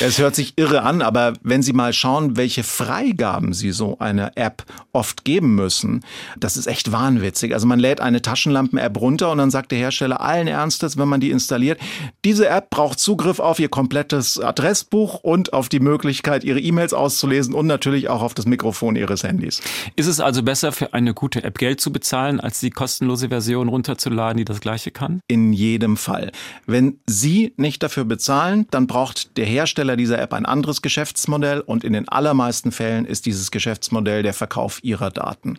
[0.01, 4.37] Es hört sich irre an, aber wenn Sie mal schauen, welche Freigaben Sie so einer
[4.37, 6.05] App oft geben müssen,
[6.39, 7.53] das ist echt wahnwitzig.
[7.53, 11.21] Also man lädt eine Taschenlampen-App runter und dann sagt der Hersteller allen Ernstes, wenn man
[11.21, 11.81] die installiert,
[12.25, 17.55] diese App braucht Zugriff auf Ihr komplettes Adressbuch und auf die Möglichkeit, Ihre E-Mails auszulesen
[17.55, 19.61] und natürlich auch auf das Mikrofon Ihres Handys.
[19.97, 23.69] Ist es also besser, für eine gute App Geld zu bezahlen, als die kostenlose Version
[23.69, 25.21] runterzuladen, die das gleiche kann?
[25.29, 26.33] In jedem Fall.
[26.67, 31.85] Wenn Sie nicht dafür bezahlen, dann braucht der Hersteller dieser App ein anderes Geschäftsmodell und
[31.85, 35.59] in den allermeisten Fällen ist dieses Geschäftsmodell der Verkauf Ihrer Daten.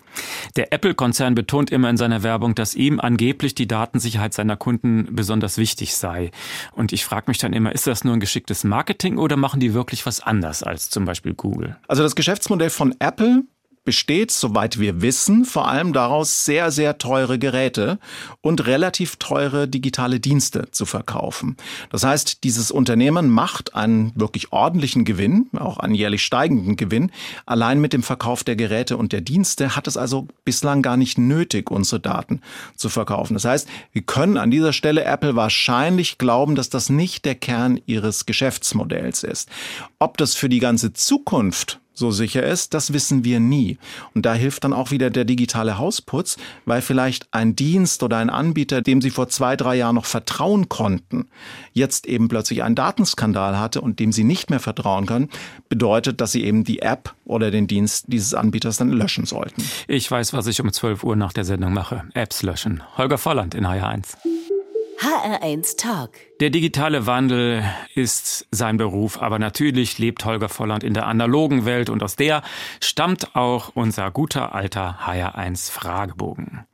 [0.55, 5.57] Der Apple-Konzern betont immer in seiner Werbung, dass ihm angeblich die Datensicherheit seiner Kunden besonders
[5.57, 6.31] wichtig sei.
[6.73, 9.73] Und ich frage mich dann immer, ist das nur ein geschicktes Marketing oder machen die
[9.73, 11.77] wirklich was anders als zum Beispiel Google?
[11.87, 13.43] Also das Geschäftsmodell von Apple
[13.83, 17.97] besteht, soweit wir wissen, vor allem daraus, sehr, sehr teure Geräte
[18.41, 21.57] und relativ teure digitale Dienste zu verkaufen.
[21.89, 27.11] Das heißt, dieses Unternehmen macht einen wirklich ordentlichen Gewinn, auch einen jährlich steigenden Gewinn.
[27.45, 31.17] Allein mit dem Verkauf der Geräte und der Dienste hat es also bislang gar nicht
[31.17, 32.41] nötig, unsere Daten
[32.75, 33.33] zu verkaufen.
[33.33, 37.79] Das heißt, wir können an dieser Stelle Apple wahrscheinlich glauben, dass das nicht der Kern
[37.87, 39.49] ihres Geschäftsmodells ist.
[39.97, 43.77] Ob das für die ganze Zukunft so sicher ist, das wissen wir nie.
[44.15, 46.35] Und da hilft dann auch wieder der digitale Hausputz,
[46.65, 50.67] weil vielleicht ein Dienst oder ein Anbieter, dem Sie vor zwei, drei Jahren noch vertrauen
[50.67, 51.27] konnten,
[51.73, 55.29] jetzt eben plötzlich einen Datenskandal hatte und dem Sie nicht mehr vertrauen können,
[55.69, 59.63] bedeutet, dass Sie eben die App oder den Dienst dieses Anbieters dann löschen sollten.
[59.87, 62.03] Ich weiß, was ich um 12 Uhr nach der Sendung mache.
[62.15, 62.81] Apps löschen.
[62.97, 64.17] Holger Volland in HR1.
[65.01, 66.11] HR1 Talk.
[66.41, 67.63] Der digitale Wandel
[67.95, 72.43] ist sein Beruf, aber natürlich lebt Holger Volland in der analogen Welt und aus der
[72.79, 76.67] stammt auch unser guter alter HR1 Fragebogen.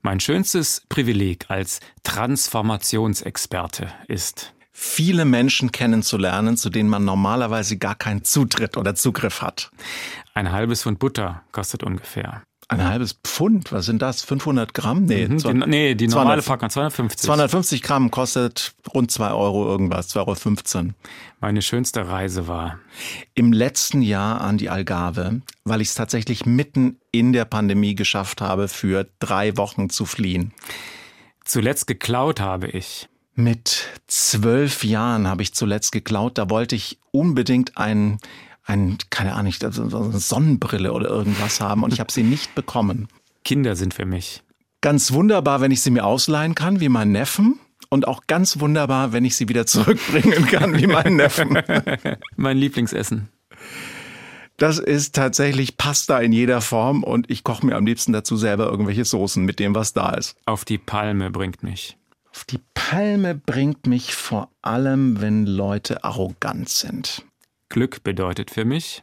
[0.00, 8.24] Mein schönstes Privileg als Transformationsexperte ist, viele Menschen kennenzulernen, zu denen man normalerweise gar keinen
[8.24, 9.70] Zutritt oder Zugriff hat.
[10.34, 12.42] ein halbes Pfund Butter kostet ungefähr.
[12.72, 14.22] Ein halbes Pfund, was sind das?
[14.22, 15.04] 500 Gramm?
[15.04, 17.26] Nee, Mhm, die, nee, die normale 200 Packung 250.
[17.26, 20.88] 250 Gramm kostet rund 2 Euro irgendwas, 2,15 Euro.
[21.40, 22.78] Meine schönste Reise war.
[23.34, 28.40] Im letzten Jahr an die Algarve, weil ich es tatsächlich mitten in der Pandemie geschafft
[28.40, 30.52] habe, für drei Wochen zu fliehen.
[31.44, 33.08] Zuletzt geklaut habe ich.
[33.34, 36.36] Mit zwölf Jahren habe ich zuletzt geklaut.
[36.38, 38.18] Da wollte ich unbedingt ein,
[38.64, 43.08] ein keine Ahnung, so eine Sonnenbrille oder irgendwas haben und ich habe sie nicht bekommen.
[43.44, 44.42] Kinder sind für mich.
[44.80, 47.58] Ganz wunderbar, wenn ich sie mir ausleihen kann, wie mein Neffen.
[47.88, 51.58] Und auch ganz wunderbar, wenn ich sie wieder zurückbringen kann, wie mein Neffen.
[52.36, 53.28] Mein Lieblingsessen.
[54.56, 58.66] Das ist tatsächlich Pasta in jeder Form und ich koche mir am liebsten dazu selber
[58.66, 60.36] irgendwelche Soßen mit dem, was da ist.
[60.46, 61.96] Auf die Palme bringt mich.
[62.30, 67.24] Auf die Palme bringt mich vor allem, wenn Leute arrogant sind.
[67.72, 69.02] Glück bedeutet für mich,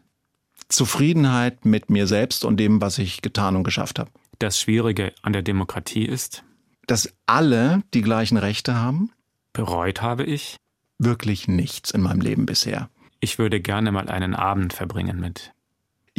[0.67, 4.11] Zufriedenheit mit mir selbst und dem, was ich getan und geschafft habe.
[4.37, 6.43] das Schwierige an der Demokratie ist,
[6.85, 9.11] Dass alle die gleichen Rechte haben?
[9.53, 10.55] bereut habe ich,
[10.99, 12.89] Wirklich nichts in meinem Leben bisher.
[13.19, 15.51] ich würde gerne mal einen Abend verbringen mit.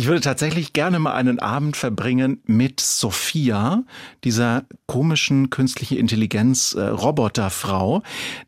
[0.00, 3.84] Ich würde tatsächlich gerne mal einen Abend verbringen mit Sophia,
[4.24, 8.02] dieser komischen künstliche Intelligenz äh, Roboterfrau,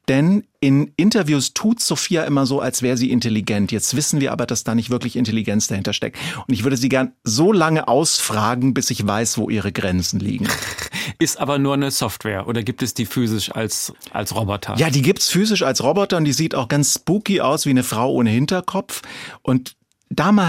[0.08, 3.70] denn in Interviews tut Sophia immer so, als wäre sie intelligent.
[3.70, 6.16] Jetzt wissen wir aber, dass da nicht wirklich Intelligenz dahinter steckt.
[6.46, 10.48] Und ich würde sie gern so lange ausfragen, bis ich weiß, wo ihre Grenzen liegen.
[11.18, 14.76] Ist aber nur eine Software oder gibt es die physisch als, als Roboter?
[14.78, 17.82] Ja, die gibt's physisch als Roboter und die sieht auch ganz spooky aus wie eine
[17.82, 19.02] Frau ohne Hinterkopf.
[19.42, 19.76] Und
[20.08, 20.46] da mal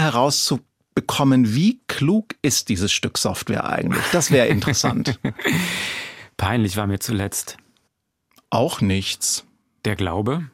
[0.94, 5.18] herauszubekommen, wie klug ist dieses Stück Software eigentlich, das wäre interessant.
[6.36, 7.56] Peinlich war mir zuletzt.
[8.50, 9.44] Auch nichts.
[9.84, 10.48] Der Glaube?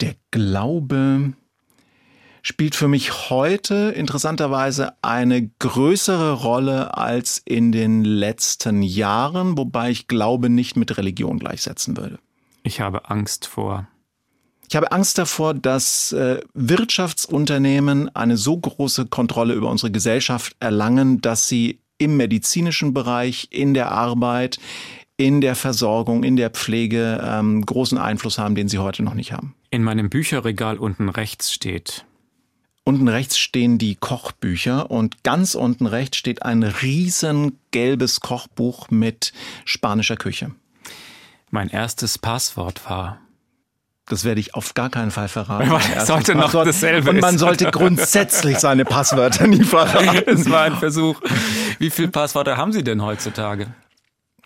[0.00, 1.32] Der Glaube
[2.42, 10.08] spielt für mich heute interessanterweise eine größere Rolle als in den letzten Jahren, wobei ich
[10.08, 12.18] Glaube nicht mit Religion gleichsetzen würde.
[12.62, 13.88] Ich habe Angst vor.
[14.68, 21.22] Ich habe Angst davor, dass äh, Wirtschaftsunternehmen eine so große Kontrolle über unsere Gesellschaft erlangen,
[21.22, 24.58] dass sie im medizinischen Bereich, in der Arbeit,
[25.16, 29.32] in der Versorgung, in der Pflege ähm, großen Einfluss haben, den sie heute noch nicht
[29.32, 29.54] haben.
[29.70, 32.04] In meinem Bücherregal unten rechts steht
[32.84, 39.34] Unten rechts stehen die Kochbücher und ganz unten rechts steht ein riesen gelbes Kochbuch mit
[39.66, 40.52] spanischer Küche.
[41.50, 43.20] Mein erstes Passwort war.
[44.08, 45.70] Das werde ich auf gar keinen Fall verraten.
[45.94, 46.68] Das sollte noch Passwort.
[46.68, 47.40] dasselbe Und man ist.
[47.40, 50.22] sollte grundsätzlich seine Passwörter nie verraten.
[50.26, 51.20] Es war ein Versuch.
[51.78, 53.68] Wie viele Passwörter haben Sie denn heutzutage?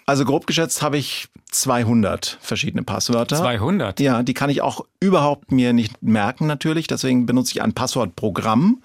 [0.05, 3.37] Also grob geschätzt habe ich 200 verschiedene Passwörter.
[3.37, 4.01] 200?
[4.01, 6.89] Ja, die kann ich auch überhaupt mir nicht merken natürlich.
[6.89, 8.83] Deswegen benutze ich ein Passwortprogramm.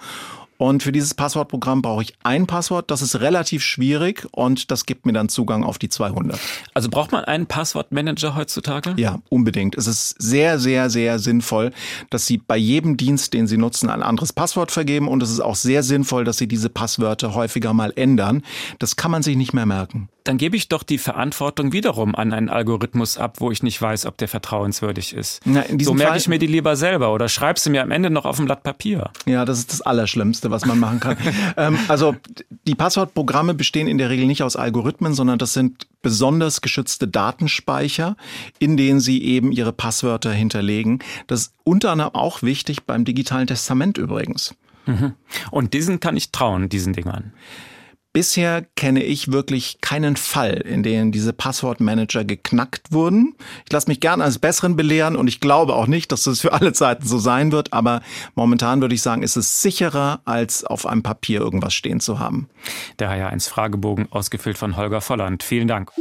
[0.58, 2.90] Und für dieses Passwortprogramm brauche ich ein Passwort.
[2.90, 6.40] Das ist relativ schwierig und das gibt mir dann Zugang auf die 200.
[6.74, 8.94] Also braucht man einen Passwortmanager heutzutage?
[8.98, 9.76] Ja, unbedingt.
[9.76, 11.72] Es ist sehr, sehr, sehr sinnvoll,
[12.10, 15.08] dass Sie bei jedem Dienst, den Sie nutzen, ein anderes Passwort vergeben.
[15.08, 18.44] Und es ist auch sehr sinnvoll, dass Sie diese Passwörter häufiger mal ändern.
[18.80, 20.10] Das kann man sich nicht mehr merken.
[20.28, 24.06] Dann gebe ich doch die Verantwortung wiederum an einen Algorithmus ab, wo ich nicht weiß,
[24.06, 25.40] ob der vertrauenswürdig ist.
[25.46, 27.92] Na, in so merke Fall- ich mir die lieber selber oder schreib sie mir am
[27.92, 29.10] Ende noch auf ein Blatt Papier.
[29.26, 31.18] Ja, das ist das Allerschlimmste, was man machen kann.
[31.58, 32.16] ähm, also
[32.68, 38.18] die Passwortprogramme bestehen in der Regel nicht aus Algorithmen, sondern das sind besonders geschützte Datenspeicher,
[38.60, 41.00] in denen sie eben ihre Passwörter hinterlegen.
[41.28, 44.56] Das ist unter anderem auch wichtig beim digitalen Testament übrigens.
[45.52, 47.34] Und diesen kann ich trauen, diesen Dingern.
[48.18, 53.36] Bisher kenne ich wirklich keinen Fall, in dem diese Passwortmanager geknackt wurden.
[53.68, 56.52] Ich lasse mich gern als Besseren belehren und ich glaube auch nicht, dass das für
[56.52, 58.02] alle Zeiten so sein wird, aber
[58.34, 62.50] momentan würde ich sagen, ist es sicherer, als auf einem Papier irgendwas stehen zu haben.
[62.98, 65.44] Der HR1 Fragebogen, ausgefüllt von Holger Volland.
[65.44, 65.92] Vielen Dank.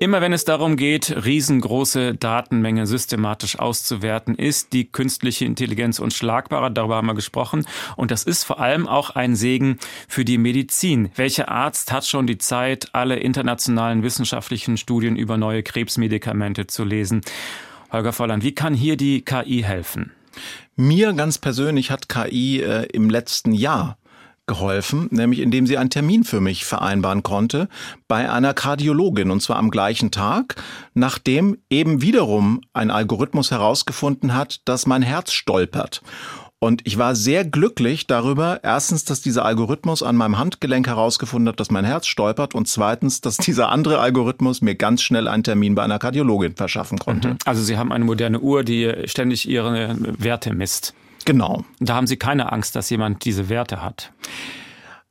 [0.00, 6.70] Immer wenn es darum geht, riesengroße Datenmengen systematisch auszuwerten, ist die künstliche Intelligenz unschlagbarer.
[6.70, 7.64] Darüber haben wir gesprochen.
[7.96, 9.78] Und das ist vor allem auch ein Segen
[10.08, 11.10] für die Medizin.
[11.14, 17.20] Welcher Arzt hat schon die Zeit, alle internationalen wissenschaftlichen Studien über neue Krebsmedikamente zu lesen?
[17.92, 20.10] Holger Volland, wie kann hier die KI helfen?
[20.74, 23.96] Mir ganz persönlich hat KI äh, im letzten Jahr
[24.46, 27.68] geholfen, nämlich indem sie einen Termin für mich vereinbaren konnte
[28.08, 30.56] bei einer Kardiologin und zwar am gleichen Tag,
[30.92, 36.02] nachdem eben wiederum ein Algorithmus herausgefunden hat, dass mein Herz stolpert.
[36.64, 41.60] Und ich war sehr glücklich darüber, erstens, dass dieser Algorithmus an meinem Handgelenk herausgefunden hat,
[41.60, 45.74] dass mein Herz stolpert und zweitens, dass dieser andere Algorithmus mir ganz schnell einen Termin
[45.74, 47.36] bei einer Kardiologin verschaffen konnte.
[47.44, 50.94] Also Sie haben eine moderne Uhr, die ständig ihre Werte misst.
[51.24, 51.64] Genau.
[51.80, 54.12] Da haben Sie keine Angst, dass jemand diese Werte hat.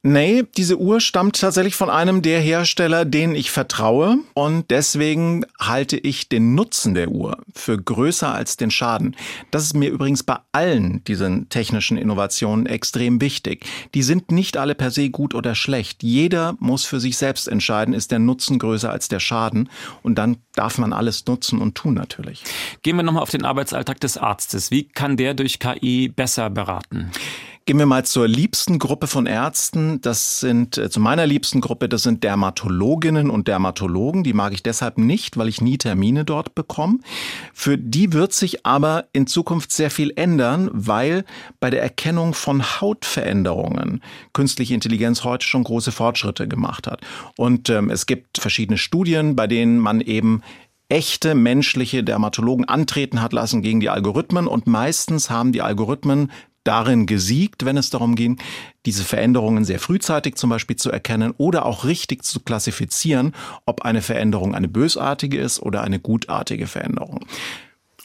[0.06, 4.18] Nee, diese Uhr stammt tatsächlich von einem der Hersteller, denen ich vertraue.
[4.34, 9.16] Und deswegen halte ich den Nutzen der Uhr für größer als den Schaden.
[9.50, 13.66] Das ist mir übrigens bei allen diesen technischen Innovationen extrem wichtig.
[13.94, 16.04] Die sind nicht alle per se gut oder schlecht.
[16.04, 19.70] Jeder muss für sich selbst entscheiden, ist der Nutzen größer als der Schaden.
[20.02, 22.44] Und dann darf man alles nutzen und tun natürlich.
[22.82, 24.70] Gehen wir nochmal auf den Arbeitsalltag des Arztes.
[24.70, 27.10] Wie kann der durch KI besser beraten?
[27.66, 30.02] Gehen wir mal zur liebsten Gruppe von Ärzten.
[30.02, 34.26] Das sind, äh, zu meiner liebsten Gruppe, das sind Dermatologinnen und Dermatologen.
[34.26, 37.00] Die mag ich deshalb nicht, weil ich nie Termine dort bekomme.
[37.54, 41.24] Für die wird sich aber in Zukunft sehr viel ändern, weil
[41.62, 47.00] bei der Erkennung von Hautveränderungen künstliche Intelligenz heute schon große Fortschritte gemacht hat.
[47.38, 50.42] Und ähm, es gibt verschiedene Studien, bei denen man eben
[50.90, 56.30] echte menschliche Dermatologen antreten hat lassen gegen die Algorithmen und meistens haben die Algorithmen
[56.64, 58.40] darin gesiegt, wenn es darum ging,
[58.86, 63.34] diese Veränderungen sehr frühzeitig zum Beispiel zu erkennen oder auch richtig zu klassifizieren,
[63.66, 67.26] ob eine Veränderung eine bösartige ist oder eine gutartige Veränderung.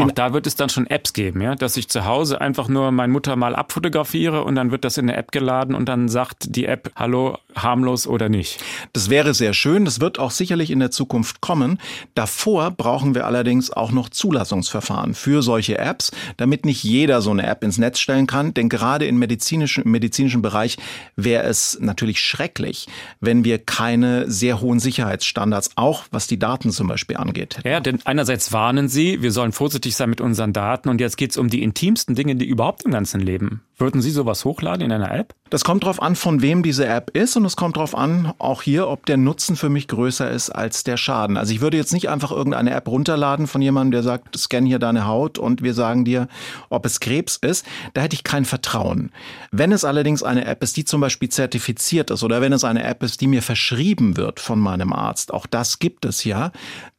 [0.00, 2.92] Auch da wird es dann schon Apps geben, ja, dass ich zu Hause einfach nur
[2.92, 6.54] meine Mutter mal abfotografiere und dann wird das in eine App geladen und dann sagt
[6.54, 8.62] die App, hallo, harmlos oder nicht.
[8.92, 9.84] Das wäre sehr schön.
[9.84, 11.80] Das wird auch sicherlich in der Zukunft kommen.
[12.14, 17.44] Davor brauchen wir allerdings auch noch Zulassungsverfahren für solche Apps, damit nicht jeder so eine
[17.48, 18.54] App ins Netz stellen kann.
[18.54, 20.76] Denn gerade im medizinischen, im medizinischen Bereich
[21.16, 22.86] wäre es natürlich schrecklich,
[23.20, 27.58] wenn wir keine sehr hohen Sicherheitsstandards, auch was die Daten zum Beispiel angeht.
[27.64, 30.88] Ja, denn einerseits warnen Sie, wir sollen vorsichtig vorsichtig sein mit unseren Daten.
[30.88, 33.62] Und jetzt geht es um die intimsten Dinge, die überhaupt im ganzen Leben.
[33.80, 35.34] Würden Sie sowas hochladen in einer App?
[35.50, 38.62] Das kommt darauf an, von wem diese App ist und es kommt darauf an, auch
[38.62, 41.36] hier, ob der Nutzen für mich größer ist als der Schaden.
[41.36, 44.80] Also ich würde jetzt nicht einfach irgendeine App runterladen von jemandem, der sagt, scan hier
[44.80, 46.26] deine Haut und wir sagen dir,
[46.70, 47.64] ob es Krebs ist.
[47.94, 49.12] Da hätte ich kein Vertrauen.
[49.52, 52.82] Wenn es allerdings eine App ist, die zum Beispiel zertifiziert ist oder wenn es eine
[52.82, 56.50] App ist, die mir verschrieben wird von meinem Arzt, auch das gibt es ja,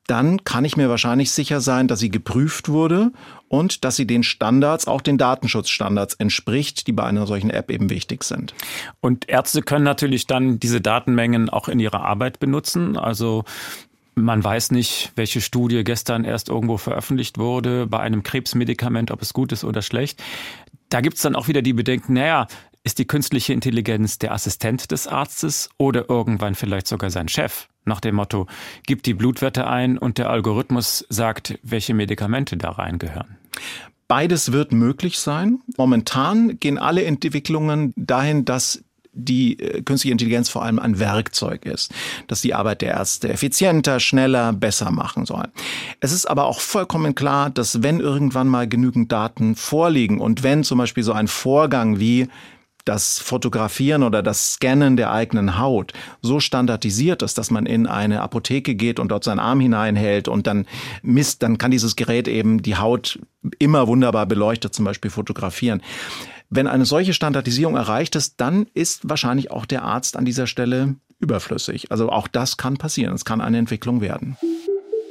[0.08, 3.12] dann kann ich mir wahrscheinlich sicher sein, dass sie geprüft wurde
[3.50, 7.90] und dass sie den Standards, auch den Datenschutzstandards entspricht, die bei einer solchen App eben
[7.90, 8.54] wichtig sind.
[9.02, 12.98] Und Ärzte können natürlich dann diese Datenmengen auch in ihrer Arbeit benutzen.
[12.98, 13.44] Also
[14.16, 19.34] man weiß nicht, welche Studie gestern erst irgendwo veröffentlicht wurde bei einem Krebsmedikament, ob es
[19.34, 20.22] gut ist oder schlecht.
[20.90, 22.48] Da gibt's dann auch wieder die Bedenken, naja,
[22.84, 27.68] ist die künstliche Intelligenz der Assistent des Arztes oder irgendwann vielleicht sogar sein Chef?
[27.86, 28.48] Nach dem Motto,
[28.86, 33.39] gib die Blutwerte ein und der Algorithmus sagt, welche Medikamente da reingehören.
[34.08, 35.60] Beides wird möglich sein.
[35.78, 38.84] Momentan gehen alle Entwicklungen dahin, dass
[39.14, 41.94] die äh, künstliche Intelligenz vor allem ein Werkzeug ist,
[42.28, 45.48] dass die Arbeit der Ärzte effizienter, schneller, besser machen soll.
[46.00, 50.64] Es ist aber auch vollkommen klar, dass wenn irgendwann mal genügend Daten vorliegen und wenn
[50.64, 52.28] zum Beispiel so ein Vorgang wie
[52.90, 58.22] das Fotografieren oder das Scannen der eigenen Haut so standardisiert ist, dass man in eine
[58.22, 60.66] Apotheke geht und dort seinen Arm hineinhält und dann
[61.04, 63.20] misst, dann kann dieses Gerät eben die Haut
[63.60, 65.84] immer wunderbar beleuchtet zum Beispiel fotografieren.
[66.50, 70.96] Wenn eine solche Standardisierung erreicht ist, dann ist wahrscheinlich auch der Arzt an dieser Stelle
[71.20, 71.92] überflüssig.
[71.92, 73.14] Also auch das kann passieren.
[73.14, 74.36] Es kann eine Entwicklung werden.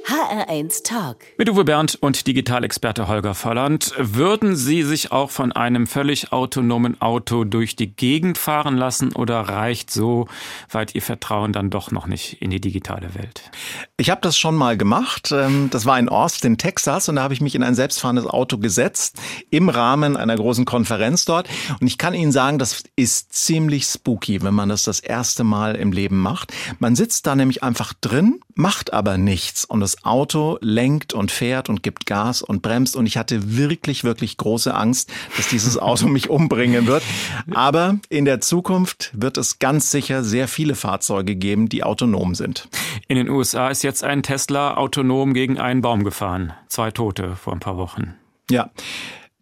[0.08, 1.18] HR1 Talk.
[1.36, 3.92] Mit Uwe Bernd und Digitalexperte Holger Volland.
[3.98, 9.38] Würden Sie sich auch von einem völlig autonomen Auto durch die Gegend fahren lassen oder
[9.40, 10.26] reicht so
[10.70, 13.50] weit Ihr Vertrauen dann doch noch nicht in die digitale Welt?
[13.98, 15.30] Ich habe das schon mal gemacht.
[15.30, 18.56] Ähm, das war in Austin, Texas und da habe ich mich in ein selbstfahrendes Auto
[18.56, 19.18] gesetzt
[19.50, 21.50] im Rahmen einer großen Konferenz dort.
[21.82, 25.74] Und ich kann Ihnen sagen, das ist ziemlich spooky, wenn man das das erste Mal
[25.74, 26.54] im Leben macht.
[26.78, 31.68] Man sitzt da nämlich einfach drin, macht aber nichts und das Auto lenkt und fährt
[31.68, 36.08] und gibt Gas und bremst und ich hatte wirklich, wirklich große Angst, dass dieses Auto
[36.08, 37.04] mich umbringen wird.
[37.52, 42.68] Aber in der Zukunft wird es ganz sicher sehr viele Fahrzeuge geben, die autonom sind.
[43.06, 46.52] In den USA ist jetzt ein Tesla autonom gegen einen Baum gefahren.
[46.66, 48.16] Zwei Tote vor ein paar Wochen.
[48.50, 48.70] Ja.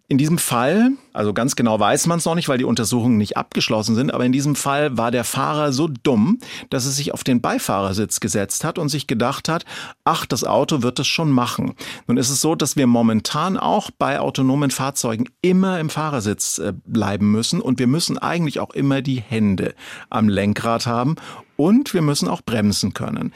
[0.09, 3.37] In diesem Fall, also ganz genau weiß man es noch nicht, weil die Untersuchungen nicht
[3.37, 6.39] abgeschlossen sind, aber in diesem Fall war der Fahrer so dumm,
[6.71, 9.65] dass er sich auf den Beifahrersitz gesetzt hat und sich gedacht hat,
[10.05, 11.75] ach, das Auto wird es schon machen.
[12.07, 16.73] Nun ist es so, dass wir momentan auch bei autonomen Fahrzeugen immer im Fahrersitz äh,
[16.85, 19.75] bleiben müssen und wir müssen eigentlich auch immer die Hände
[20.09, 21.17] am Lenkrad haben
[21.57, 23.33] und wir müssen auch bremsen können.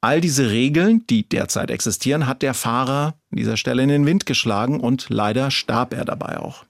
[0.00, 4.26] All diese Regeln, die derzeit existieren, hat der Fahrer an dieser Stelle in den Wind
[4.26, 6.64] geschlagen und leider starb er dabei auch.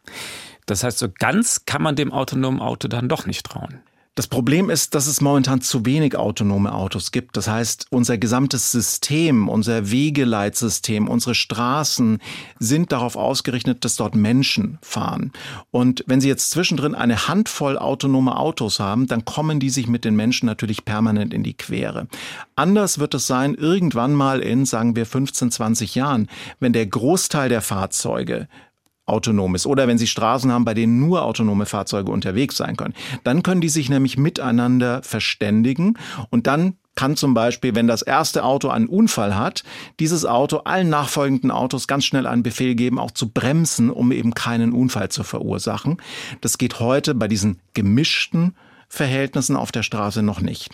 [0.64, 3.81] Das heißt, so ganz kann man dem autonomen Auto dann doch nicht trauen.
[4.16, 7.37] Das Problem ist, dass es momentan zu wenig autonome Autos gibt.
[7.37, 12.20] Das heißt, unser gesamtes System, unser Wegeleitsystem, unsere Straßen
[12.61, 15.33] sind darauf ausgerichtet, dass dort Menschen fahren.
[15.72, 20.05] Und wenn Sie jetzt zwischendrin eine Handvoll autonome Autos haben, dann kommen die sich mit
[20.05, 22.07] den Menschen natürlich permanent in die Quere.
[22.55, 26.29] Anders wird es sein, irgendwann mal in, sagen wir, 15, 20 Jahren,
[26.61, 28.46] wenn der Großteil der Fahrzeuge
[29.07, 32.95] autonom ist oder wenn Sie Straßen haben, bei denen nur autonome Fahrzeuge unterwegs sein können.
[33.23, 35.99] Dann können die sich nämlich miteinander verständigen
[36.31, 39.64] und dann kann zum Beispiel, wenn das erste Auto einen Unfall hat,
[40.01, 44.35] dieses Auto allen nachfolgenden Autos ganz schnell einen Befehl geben, auch zu bremsen, um eben
[44.35, 46.01] keinen Unfall zu verursachen.
[46.40, 48.55] Das geht heute bei diesen gemischten
[48.88, 50.71] Verhältnissen auf der Straße noch nicht.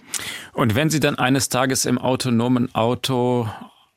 [0.53, 3.49] Und wenn Sie dann eines Tages im autonomen Auto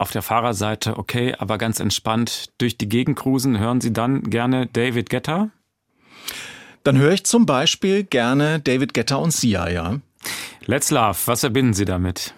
[0.04, 4.68] auf der Fahrerseite okay, aber ganz entspannt durch die Gegend cruisen, hören Sie dann gerne
[4.68, 5.50] David Guetta?
[6.84, 10.00] Dann höre ich zum Beispiel gerne David Guetta und Sia, ja.
[10.66, 12.34] Let's Love, was verbinden Sie damit?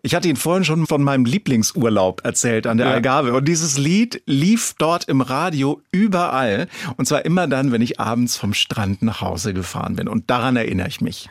[0.00, 2.92] Ich hatte Ihnen vorhin schon von meinem Lieblingsurlaub erzählt an der ja.
[2.94, 3.34] Algarve.
[3.34, 6.66] Und dieses Lied lief dort im Radio überall.
[6.96, 10.08] Und zwar immer dann, wenn ich abends vom Strand nach Hause gefahren bin.
[10.08, 11.28] Und daran erinnere ich mich.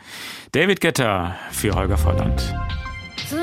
[0.52, 2.54] David Getter für Holger Volland.
[3.28, 3.36] So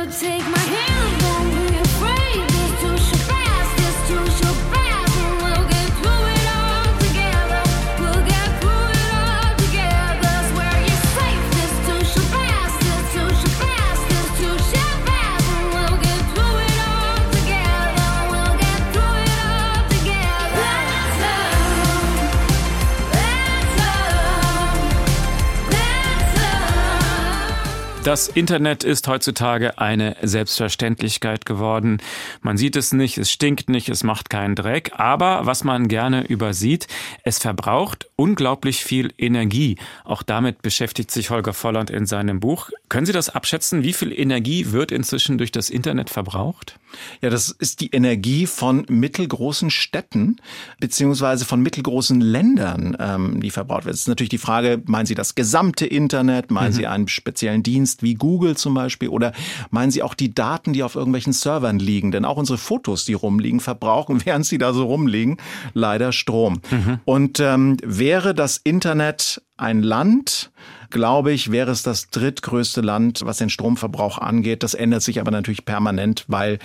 [28.10, 32.02] Das Internet ist heutzutage eine Selbstverständlichkeit geworden.
[32.42, 34.94] Man sieht es nicht, es stinkt nicht, es macht keinen Dreck.
[34.98, 36.88] Aber was man gerne übersieht,
[37.24, 39.78] es verbraucht unglaublich viel Energie.
[40.06, 42.72] Auch damit beschäftigt sich Holger Volland in seinem Buch.
[42.90, 43.84] Können Sie das abschätzen?
[43.84, 46.80] Wie viel Energie wird inzwischen durch das Internet verbraucht?
[47.22, 50.38] Ja, das ist die Energie von mittelgroßen Städten
[50.80, 53.94] beziehungsweise von mittelgroßen Ländern, ähm, die verbraucht wird.
[53.94, 56.50] Es ist natürlich die Frage, meinen Sie das gesamte Internet?
[56.50, 56.76] Meinen mhm.
[56.76, 59.10] Sie einen speziellen Dienst wie Google zum Beispiel?
[59.10, 59.34] Oder
[59.70, 62.12] meinen Sie auch die Daten, die auf irgendwelchen Servern liegen?
[62.12, 65.38] Denn auch unsere Fotos, die rumliegen, verbrauchen, während sie da so rumliegen,
[65.74, 66.62] leider Strom.
[66.72, 67.00] Mhm.
[67.06, 70.52] Und ähm, wäre das Internet ein Land,
[70.90, 74.64] glaube ich, wäre es das drittgrößte Land, was den Stromverbrauch angeht.
[74.64, 76.60] Das ändert sich aber natürlich permanent, weil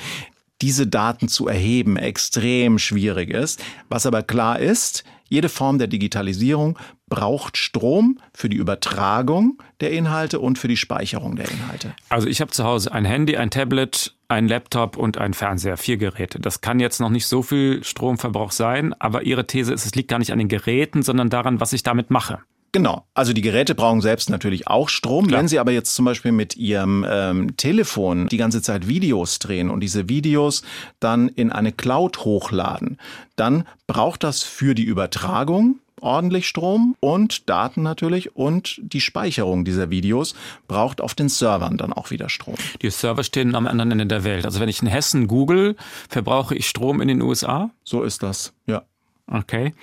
[0.64, 3.62] diese Daten zu erheben extrem schwierig ist.
[3.90, 10.40] Was aber klar ist, jede Form der Digitalisierung braucht Strom für die Übertragung der Inhalte
[10.40, 11.94] und für die Speicherung der Inhalte.
[12.08, 15.98] Also ich habe zu Hause ein Handy, ein Tablet, ein Laptop und ein Fernseher, vier
[15.98, 16.40] Geräte.
[16.40, 20.08] Das kann jetzt noch nicht so viel Stromverbrauch sein, aber Ihre These ist, es liegt
[20.08, 22.38] gar nicht an den Geräten, sondern daran, was ich damit mache.
[22.74, 23.06] Genau.
[23.14, 25.28] Also die Geräte brauchen selbst natürlich auch Strom.
[25.28, 25.38] Klar.
[25.38, 29.70] Wenn Sie aber jetzt zum Beispiel mit Ihrem ähm, Telefon die ganze Zeit Videos drehen
[29.70, 30.64] und diese Videos
[30.98, 32.98] dann in eine Cloud hochladen,
[33.36, 39.90] dann braucht das für die Übertragung ordentlich Strom und Daten natürlich und die Speicherung dieser
[39.90, 40.34] Videos
[40.66, 42.56] braucht auf den Servern dann auch wieder Strom.
[42.82, 44.46] Die Server stehen am anderen Ende der Welt.
[44.46, 45.76] Also wenn ich in Hessen google,
[46.08, 47.70] verbrauche ich Strom in den USA?
[47.84, 48.82] So ist das, ja.
[49.28, 49.74] Okay.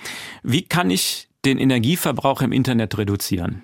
[0.42, 3.62] Wie kann ich den Energieverbrauch im Internet reduzieren?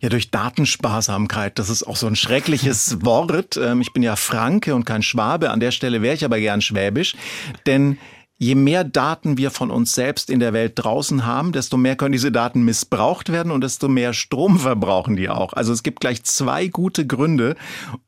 [0.00, 1.58] Ja, durch Datensparsamkeit.
[1.58, 3.56] Das ist auch so ein schreckliches Wort.
[3.56, 5.50] Ähm, ich bin ja Franke und kein Schwabe.
[5.50, 7.16] An der Stelle wäre ich aber gern schwäbisch.
[7.66, 7.98] Denn
[8.38, 12.12] Je mehr Daten wir von uns selbst in der Welt draußen haben, desto mehr können
[12.12, 15.54] diese Daten missbraucht werden und desto mehr Strom verbrauchen die auch.
[15.54, 17.56] Also es gibt gleich zwei gute Gründe,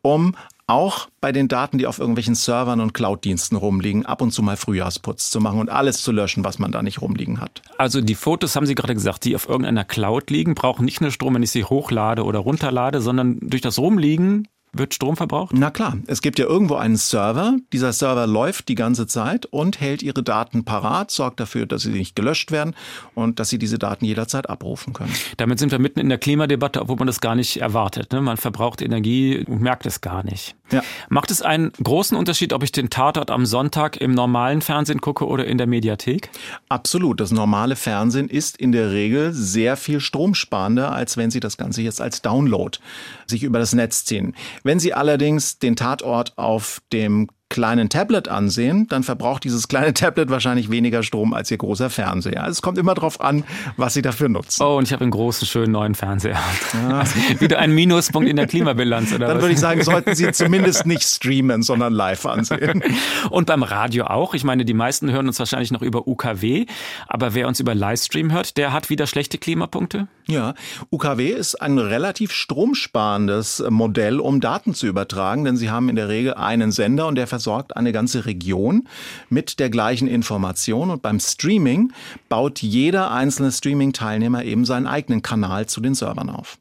[0.02, 0.36] um
[0.68, 4.56] auch bei den Daten, die auf irgendwelchen Servern und Cloud-Diensten rumliegen, ab und zu mal
[4.56, 7.62] Frühjahrsputz zu machen und alles zu löschen, was man da nicht rumliegen hat.
[7.78, 11.10] Also die Fotos, haben Sie gerade gesagt, die auf irgendeiner Cloud liegen, brauchen nicht nur
[11.10, 15.54] Strom, wenn ich sie hochlade oder runterlade, sondern durch das Rumliegen wird Strom verbraucht?
[15.54, 17.56] Na klar, es gibt ja irgendwo einen Server.
[17.72, 21.90] Dieser Server läuft die ganze Zeit und hält Ihre Daten parat, sorgt dafür, dass sie
[21.90, 22.74] nicht gelöscht werden
[23.14, 25.12] und dass Sie diese Daten jederzeit abrufen können.
[25.36, 28.12] Damit sind wir mitten in der Klimadebatte, obwohl man das gar nicht erwartet.
[28.12, 28.20] Ne?
[28.20, 30.54] Man verbraucht Energie und merkt es gar nicht.
[30.70, 30.82] Ja.
[31.08, 35.26] Macht es einen großen Unterschied, ob ich den Tatort am Sonntag im normalen Fernsehen gucke
[35.26, 36.30] oder in der Mediathek?
[36.68, 37.20] Absolut.
[37.20, 41.82] Das normale Fernsehen ist in der Regel sehr viel stromsparender, als wenn Sie das Ganze
[41.82, 42.78] jetzt als Download
[43.26, 44.34] sich über das Netz ziehen.
[44.68, 50.30] Wenn Sie allerdings den Tatort auf dem kleinen Tablet ansehen, dann verbraucht dieses kleine Tablet
[50.30, 52.42] wahrscheinlich weniger Strom als Ihr großer Fernseher.
[52.42, 53.44] Also es kommt immer darauf an,
[53.76, 54.62] was Sie dafür nutzen.
[54.62, 56.38] Oh, und ich habe einen großen, schönen neuen Fernseher.
[56.74, 56.99] Ja.
[57.09, 59.42] Also wieder ein Minuspunkt in der Klimabilanz, oder Dann was?
[59.42, 62.82] würde ich sagen, sollten Sie zumindest nicht streamen, sondern live ansehen.
[63.30, 64.34] Und beim Radio auch.
[64.34, 66.66] Ich meine, die meisten hören uns wahrscheinlich noch über UKW,
[67.07, 70.09] aber wer uns über Livestream hört, der hat wieder schlechte Klimapunkte?
[70.26, 70.55] Ja,
[70.90, 76.09] UKW ist ein relativ stromsparendes Modell, um Daten zu übertragen, denn Sie haben in der
[76.09, 78.89] Regel einen Sender und der versorgt eine ganze Region
[79.30, 80.91] mit der gleichen Information.
[80.91, 81.93] Und beim Streaming
[82.28, 86.59] baut jeder einzelne Streaming-Teilnehmer eben seinen eigenen Kanal zu den Servern auf.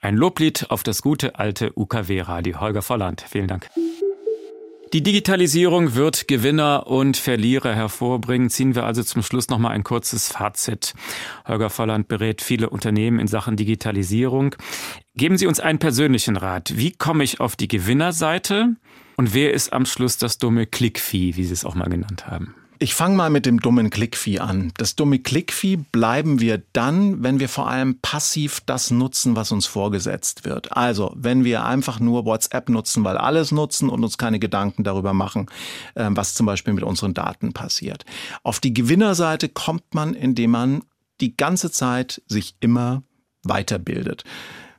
[0.00, 2.58] Ein Loblied auf das gute alte UKW-Radio.
[2.58, 3.68] Holger Volland, vielen Dank.
[4.94, 8.50] Die Digitalisierung wird Gewinner und Verlierer hervorbringen.
[8.50, 10.92] Ziehen wir also zum Schluss noch mal ein kurzes Fazit.
[11.48, 14.54] Holger Volland berät viele Unternehmen in Sachen Digitalisierung.
[15.14, 16.72] Geben Sie uns einen persönlichen Rat.
[16.76, 18.76] Wie komme ich auf die Gewinnerseite?
[19.16, 22.54] Und wer ist am Schluss das dumme Klickvieh, wie Sie es auch mal genannt haben?
[22.78, 24.72] Ich fange mal mit dem dummen Klickvieh an.
[24.78, 29.66] Das dumme Klickvieh bleiben wir dann, wenn wir vor allem passiv das nutzen, was uns
[29.66, 30.74] vorgesetzt wird.
[30.76, 35.12] Also, wenn wir einfach nur WhatsApp nutzen, weil alles nutzen und uns keine Gedanken darüber
[35.12, 35.46] machen,
[35.94, 38.06] ähm, was zum Beispiel mit unseren Daten passiert.
[38.42, 40.82] Auf die Gewinnerseite kommt man, indem man
[41.20, 43.02] die ganze Zeit sich immer
[43.44, 44.24] weiterbildet.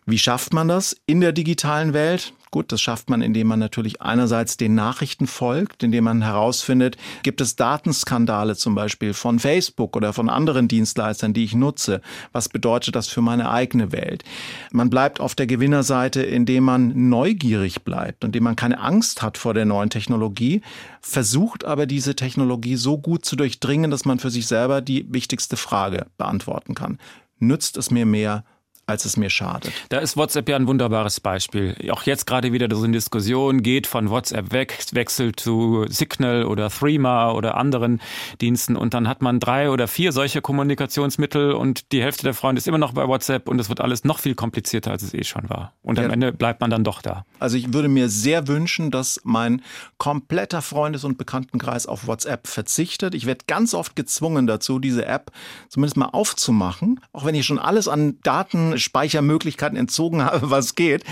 [0.06, 2.34] Wie schafft man das in der digitalen Welt?
[2.54, 7.42] Gut, das schafft man, indem man natürlich einerseits den Nachrichten folgt, indem man herausfindet, gibt
[7.42, 12.00] es Datenskandale zum Beispiel von Facebook oder von anderen Dienstleistern, die ich nutze?
[12.32, 14.24] Was bedeutet das für meine eigene Welt?
[14.72, 19.56] Man bleibt auf der Gewinnerseite, indem man neugierig bleibt, indem man keine Angst hat vor
[19.56, 20.62] der neuen Technologie,
[21.02, 25.58] versucht aber diese Technologie so gut zu durchdringen, dass man für sich selber die wichtigste
[25.58, 27.00] Frage beantworten kann.
[27.40, 28.44] Nützt es mir mehr
[28.86, 29.72] als es mir schadet.
[29.90, 31.76] Da ist WhatsApp ja ein wunderbares Beispiel.
[31.92, 36.70] Auch jetzt gerade wieder so eine Diskussion geht von WhatsApp weg, wechselt zu Signal oder
[36.70, 38.02] Threema oder anderen
[38.42, 42.60] Diensten und dann hat man drei oder vier solche Kommunikationsmittel und die Hälfte der Freunde
[42.60, 45.24] ist immer noch bei WhatsApp und es wird alles noch viel komplizierter, als es eh
[45.24, 45.74] schon war.
[45.82, 47.26] Und am Ende bleibt man dann doch da.
[47.40, 49.62] Also ich würde mir sehr wünschen, dass mein
[49.98, 53.16] kompletter Freundes- und Bekanntenkreis auf WhatsApp verzichtet.
[53.16, 55.32] Ich werde ganz oft gezwungen dazu, diese App
[55.70, 61.04] zumindest mal aufzumachen, auch wenn ich schon alles an Daten Speichermöglichkeiten entzogen habe, was geht.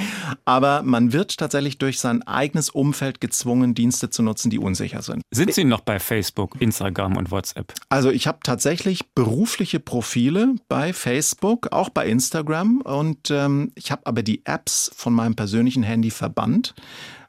[0.45, 5.21] Aber man wird tatsächlich durch sein eigenes Umfeld gezwungen, Dienste zu nutzen, die unsicher sind.
[5.31, 7.73] Sind Sie noch bei Facebook, Instagram und WhatsApp?
[7.89, 12.81] Also ich habe tatsächlich berufliche Profile bei Facebook, auch bei Instagram.
[12.81, 16.73] Und ähm, ich habe aber die Apps von meinem persönlichen Handy verbannt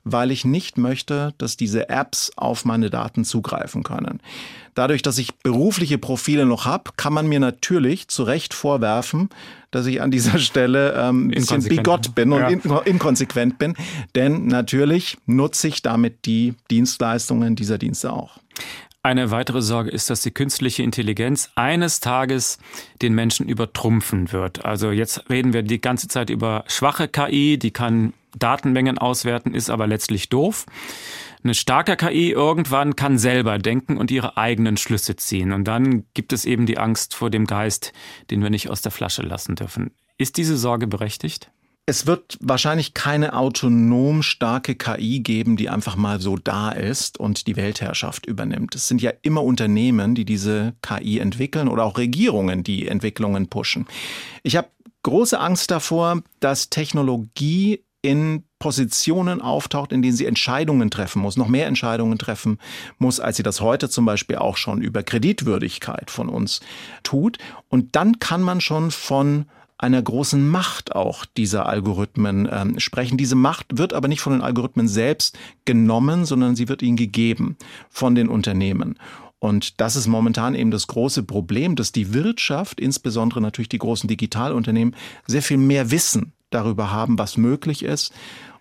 [0.04, 4.20] weil ich nicht möchte, dass diese Apps auf meine Daten zugreifen können.
[4.74, 9.28] Dadurch, dass ich berufliche Profile noch habe, kann man mir natürlich zu Recht vorwerfen,
[9.70, 12.78] dass ich an dieser Stelle ähm, ein bisschen bigott bin und ja.
[12.78, 13.74] inkonsequent bin.
[14.14, 18.38] Denn natürlich nutze ich damit die Dienstleistungen dieser Dienste auch.
[19.04, 22.58] Eine weitere Sorge ist, dass die künstliche Intelligenz eines Tages
[23.02, 24.64] den Menschen übertrumpfen wird.
[24.64, 29.70] Also jetzt reden wir die ganze Zeit über schwache KI, die kann Datenmengen auswerten, ist
[29.70, 30.66] aber letztlich doof.
[31.42, 35.50] Eine starke KI irgendwann kann selber denken und ihre eigenen Schlüsse ziehen.
[35.50, 37.92] Und dann gibt es eben die Angst vor dem Geist,
[38.30, 39.90] den wir nicht aus der Flasche lassen dürfen.
[40.16, 41.50] Ist diese Sorge berechtigt?
[41.84, 47.48] Es wird wahrscheinlich keine autonom starke KI geben, die einfach mal so da ist und
[47.48, 48.76] die Weltherrschaft übernimmt.
[48.76, 53.86] Es sind ja immer Unternehmen, die diese KI entwickeln oder auch Regierungen, die Entwicklungen pushen.
[54.44, 54.68] Ich habe
[55.02, 61.48] große Angst davor, dass Technologie in Positionen auftaucht, in denen sie Entscheidungen treffen muss, noch
[61.48, 62.58] mehr Entscheidungen treffen
[62.98, 66.60] muss, als sie das heute zum Beispiel auch schon über Kreditwürdigkeit von uns
[67.02, 67.38] tut.
[67.68, 69.46] Und dann kann man schon von
[69.82, 73.18] einer großen Macht auch dieser Algorithmen ähm, sprechen.
[73.18, 77.56] Diese Macht wird aber nicht von den Algorithmen selbst genommen, sondern sie wird ihnen gegeben
[77.90, 78.98] von den Unternehmen.
[79.40, 84.06] Und das ist momentan eben das große Problem, dass die Wirtschaft, insbesondere natürlich die großen
[84.06, 84.94] Digitalunternehmen,
[85.26, 88.12] sehr viel mehr Wissen darüber haben, was möglich ist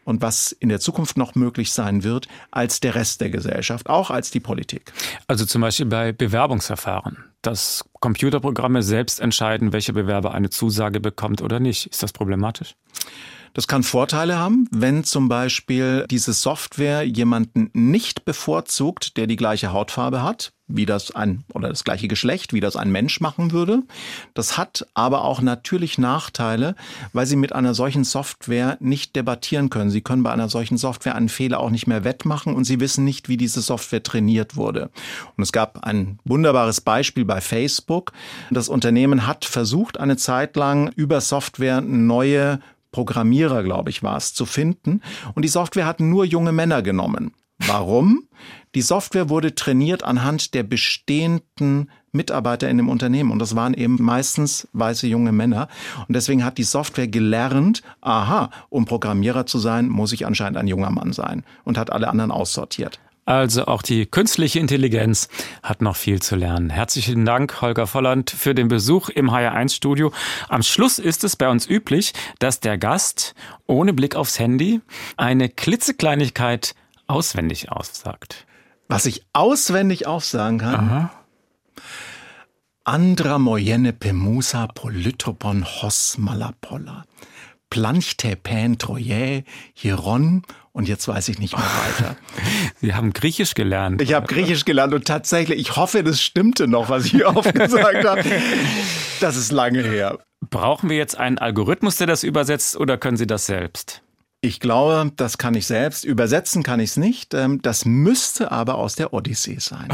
[0.05, 4.09] und was in der Zukunft noch möglich sein wird, als der Rest der Gesellschaft, auch
[4.09, 4.93] als die Politik.
[5.27, 11.59] Also zum Beispiel bei Bewerbungsverfahren, dass Computerprogramme selbst entscheiden, welcher Bewerber eine Zusage bekommt oder
[11.59, 11.87] nicht.
[11.87, 12.75] Ist das problematisch?
[13.53, 19.73] Das kann Vorteile haben, wenn zum Beispiel diese Software jemanden nicht bevorzugt, der die gleiche
[19.73, 23.83] Hautfarbe hat, wie das ein oder das gleiche Geschlecht, wie das ein Mensch machen würde.
[24.33, 26.75] Das hat aber auch natürlich Nachteile,
[27.11, 29.89] weil Sie mit einer solchen Software nicht debattieren können.
[29.89, 33.03] Sie können bei einer solchen Software einen Fehler auch nicht mehr wettmachen und Sie wissen
[33.03, 34.89] nicht, wie diese Software trainiert wurde.
[35.35, 38.13] Und es gab ein wunderbares Beispiel bei Facebook.
[38.49, 42.59] Das Unternehmen hat versucht, eine Zeit lang über Software neue
[42.91, 45.01] Programmierer, glaube ich, war es, zu finden.
[45.33, 47.33] Und die Software hat nur junge Männer genommen.
[47.67, 48.23] Warum?
[48.73, 53.31] Die Software wurde trainiert anhand der bestehenden Mitarbeiter in dem Unternehmen.
[53.31, 55.67] Und das waren eben meistens weiße junge Männer.
[56.07, 60.67] Und deswegen hat die Software gelernt, aha, um Programmierer zu sein, muss ich anscheinend ein
[60.67, 61.43] junger Mann sein.
[61.63, 62.99] Und hat alle anderen aussortiert.
[63.25, 65.29] Also auch die künstliche Intelligenz
[65.61, 66.69] hat noch viel zu lernen.
[66.69, 70.11] Herzlichen Dank, Holger Volland, für den Besuch im HR1-Studio.
[70.49, 73.35] Am Schluss ist es bei uns üblich, dass der Gast
[73.67, 74.81] ohne Blick aufs Handy
[75.17, 76.73] eine klitzekleinigkeit
[77.07, 78.47] auswendig aussagt.
[78.87, 80.75] Was ich auswendig aufsagen kann?
[80.75, 81.11] Aha.
[82.83, 87.05] Andra mojene pemusa polytropon hos malapolla.
[87.69, 90.43] Planchtepän troje hieron
[90.73, 91.65] und jetzt weiß ich nicht mehr
[91.97, 92.15] weiter.
[92.79, 94.01] Sie haben Griechisch gelernt.
[94.01, 98.05] Ich habe Griechisch gelernt und tatsächlich, ich hoffe, das stimmte noch, was ich hier aufgesagt
[98.05, 98.23] habe.
[99.19, 100.19] Das ist lange her.
[100.49, 104.01] Brauchen wir jetzt einen Algorithmus, der das übersetzt oder können Sie das selbst?
[104.43, 106.03] Ich glaube, das kann ich selbst.
[106.03, 107.35] Übersetzen kann ich es nicht.
[107.35, 109.87] Ähm, das müsste aber aus der Odyssee sein.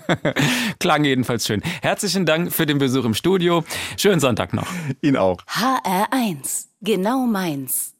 [0.80, 1.62] Klang jedenfalls schön.
[1.80, 3.62] Herzlichen Dank für den Besuch im Studio.
[3.96, 4.66] Schönen Sonntag noch.
[5.00, 5.38] Ihnen auch.
[5.44, 7.94] HR1, genau meins.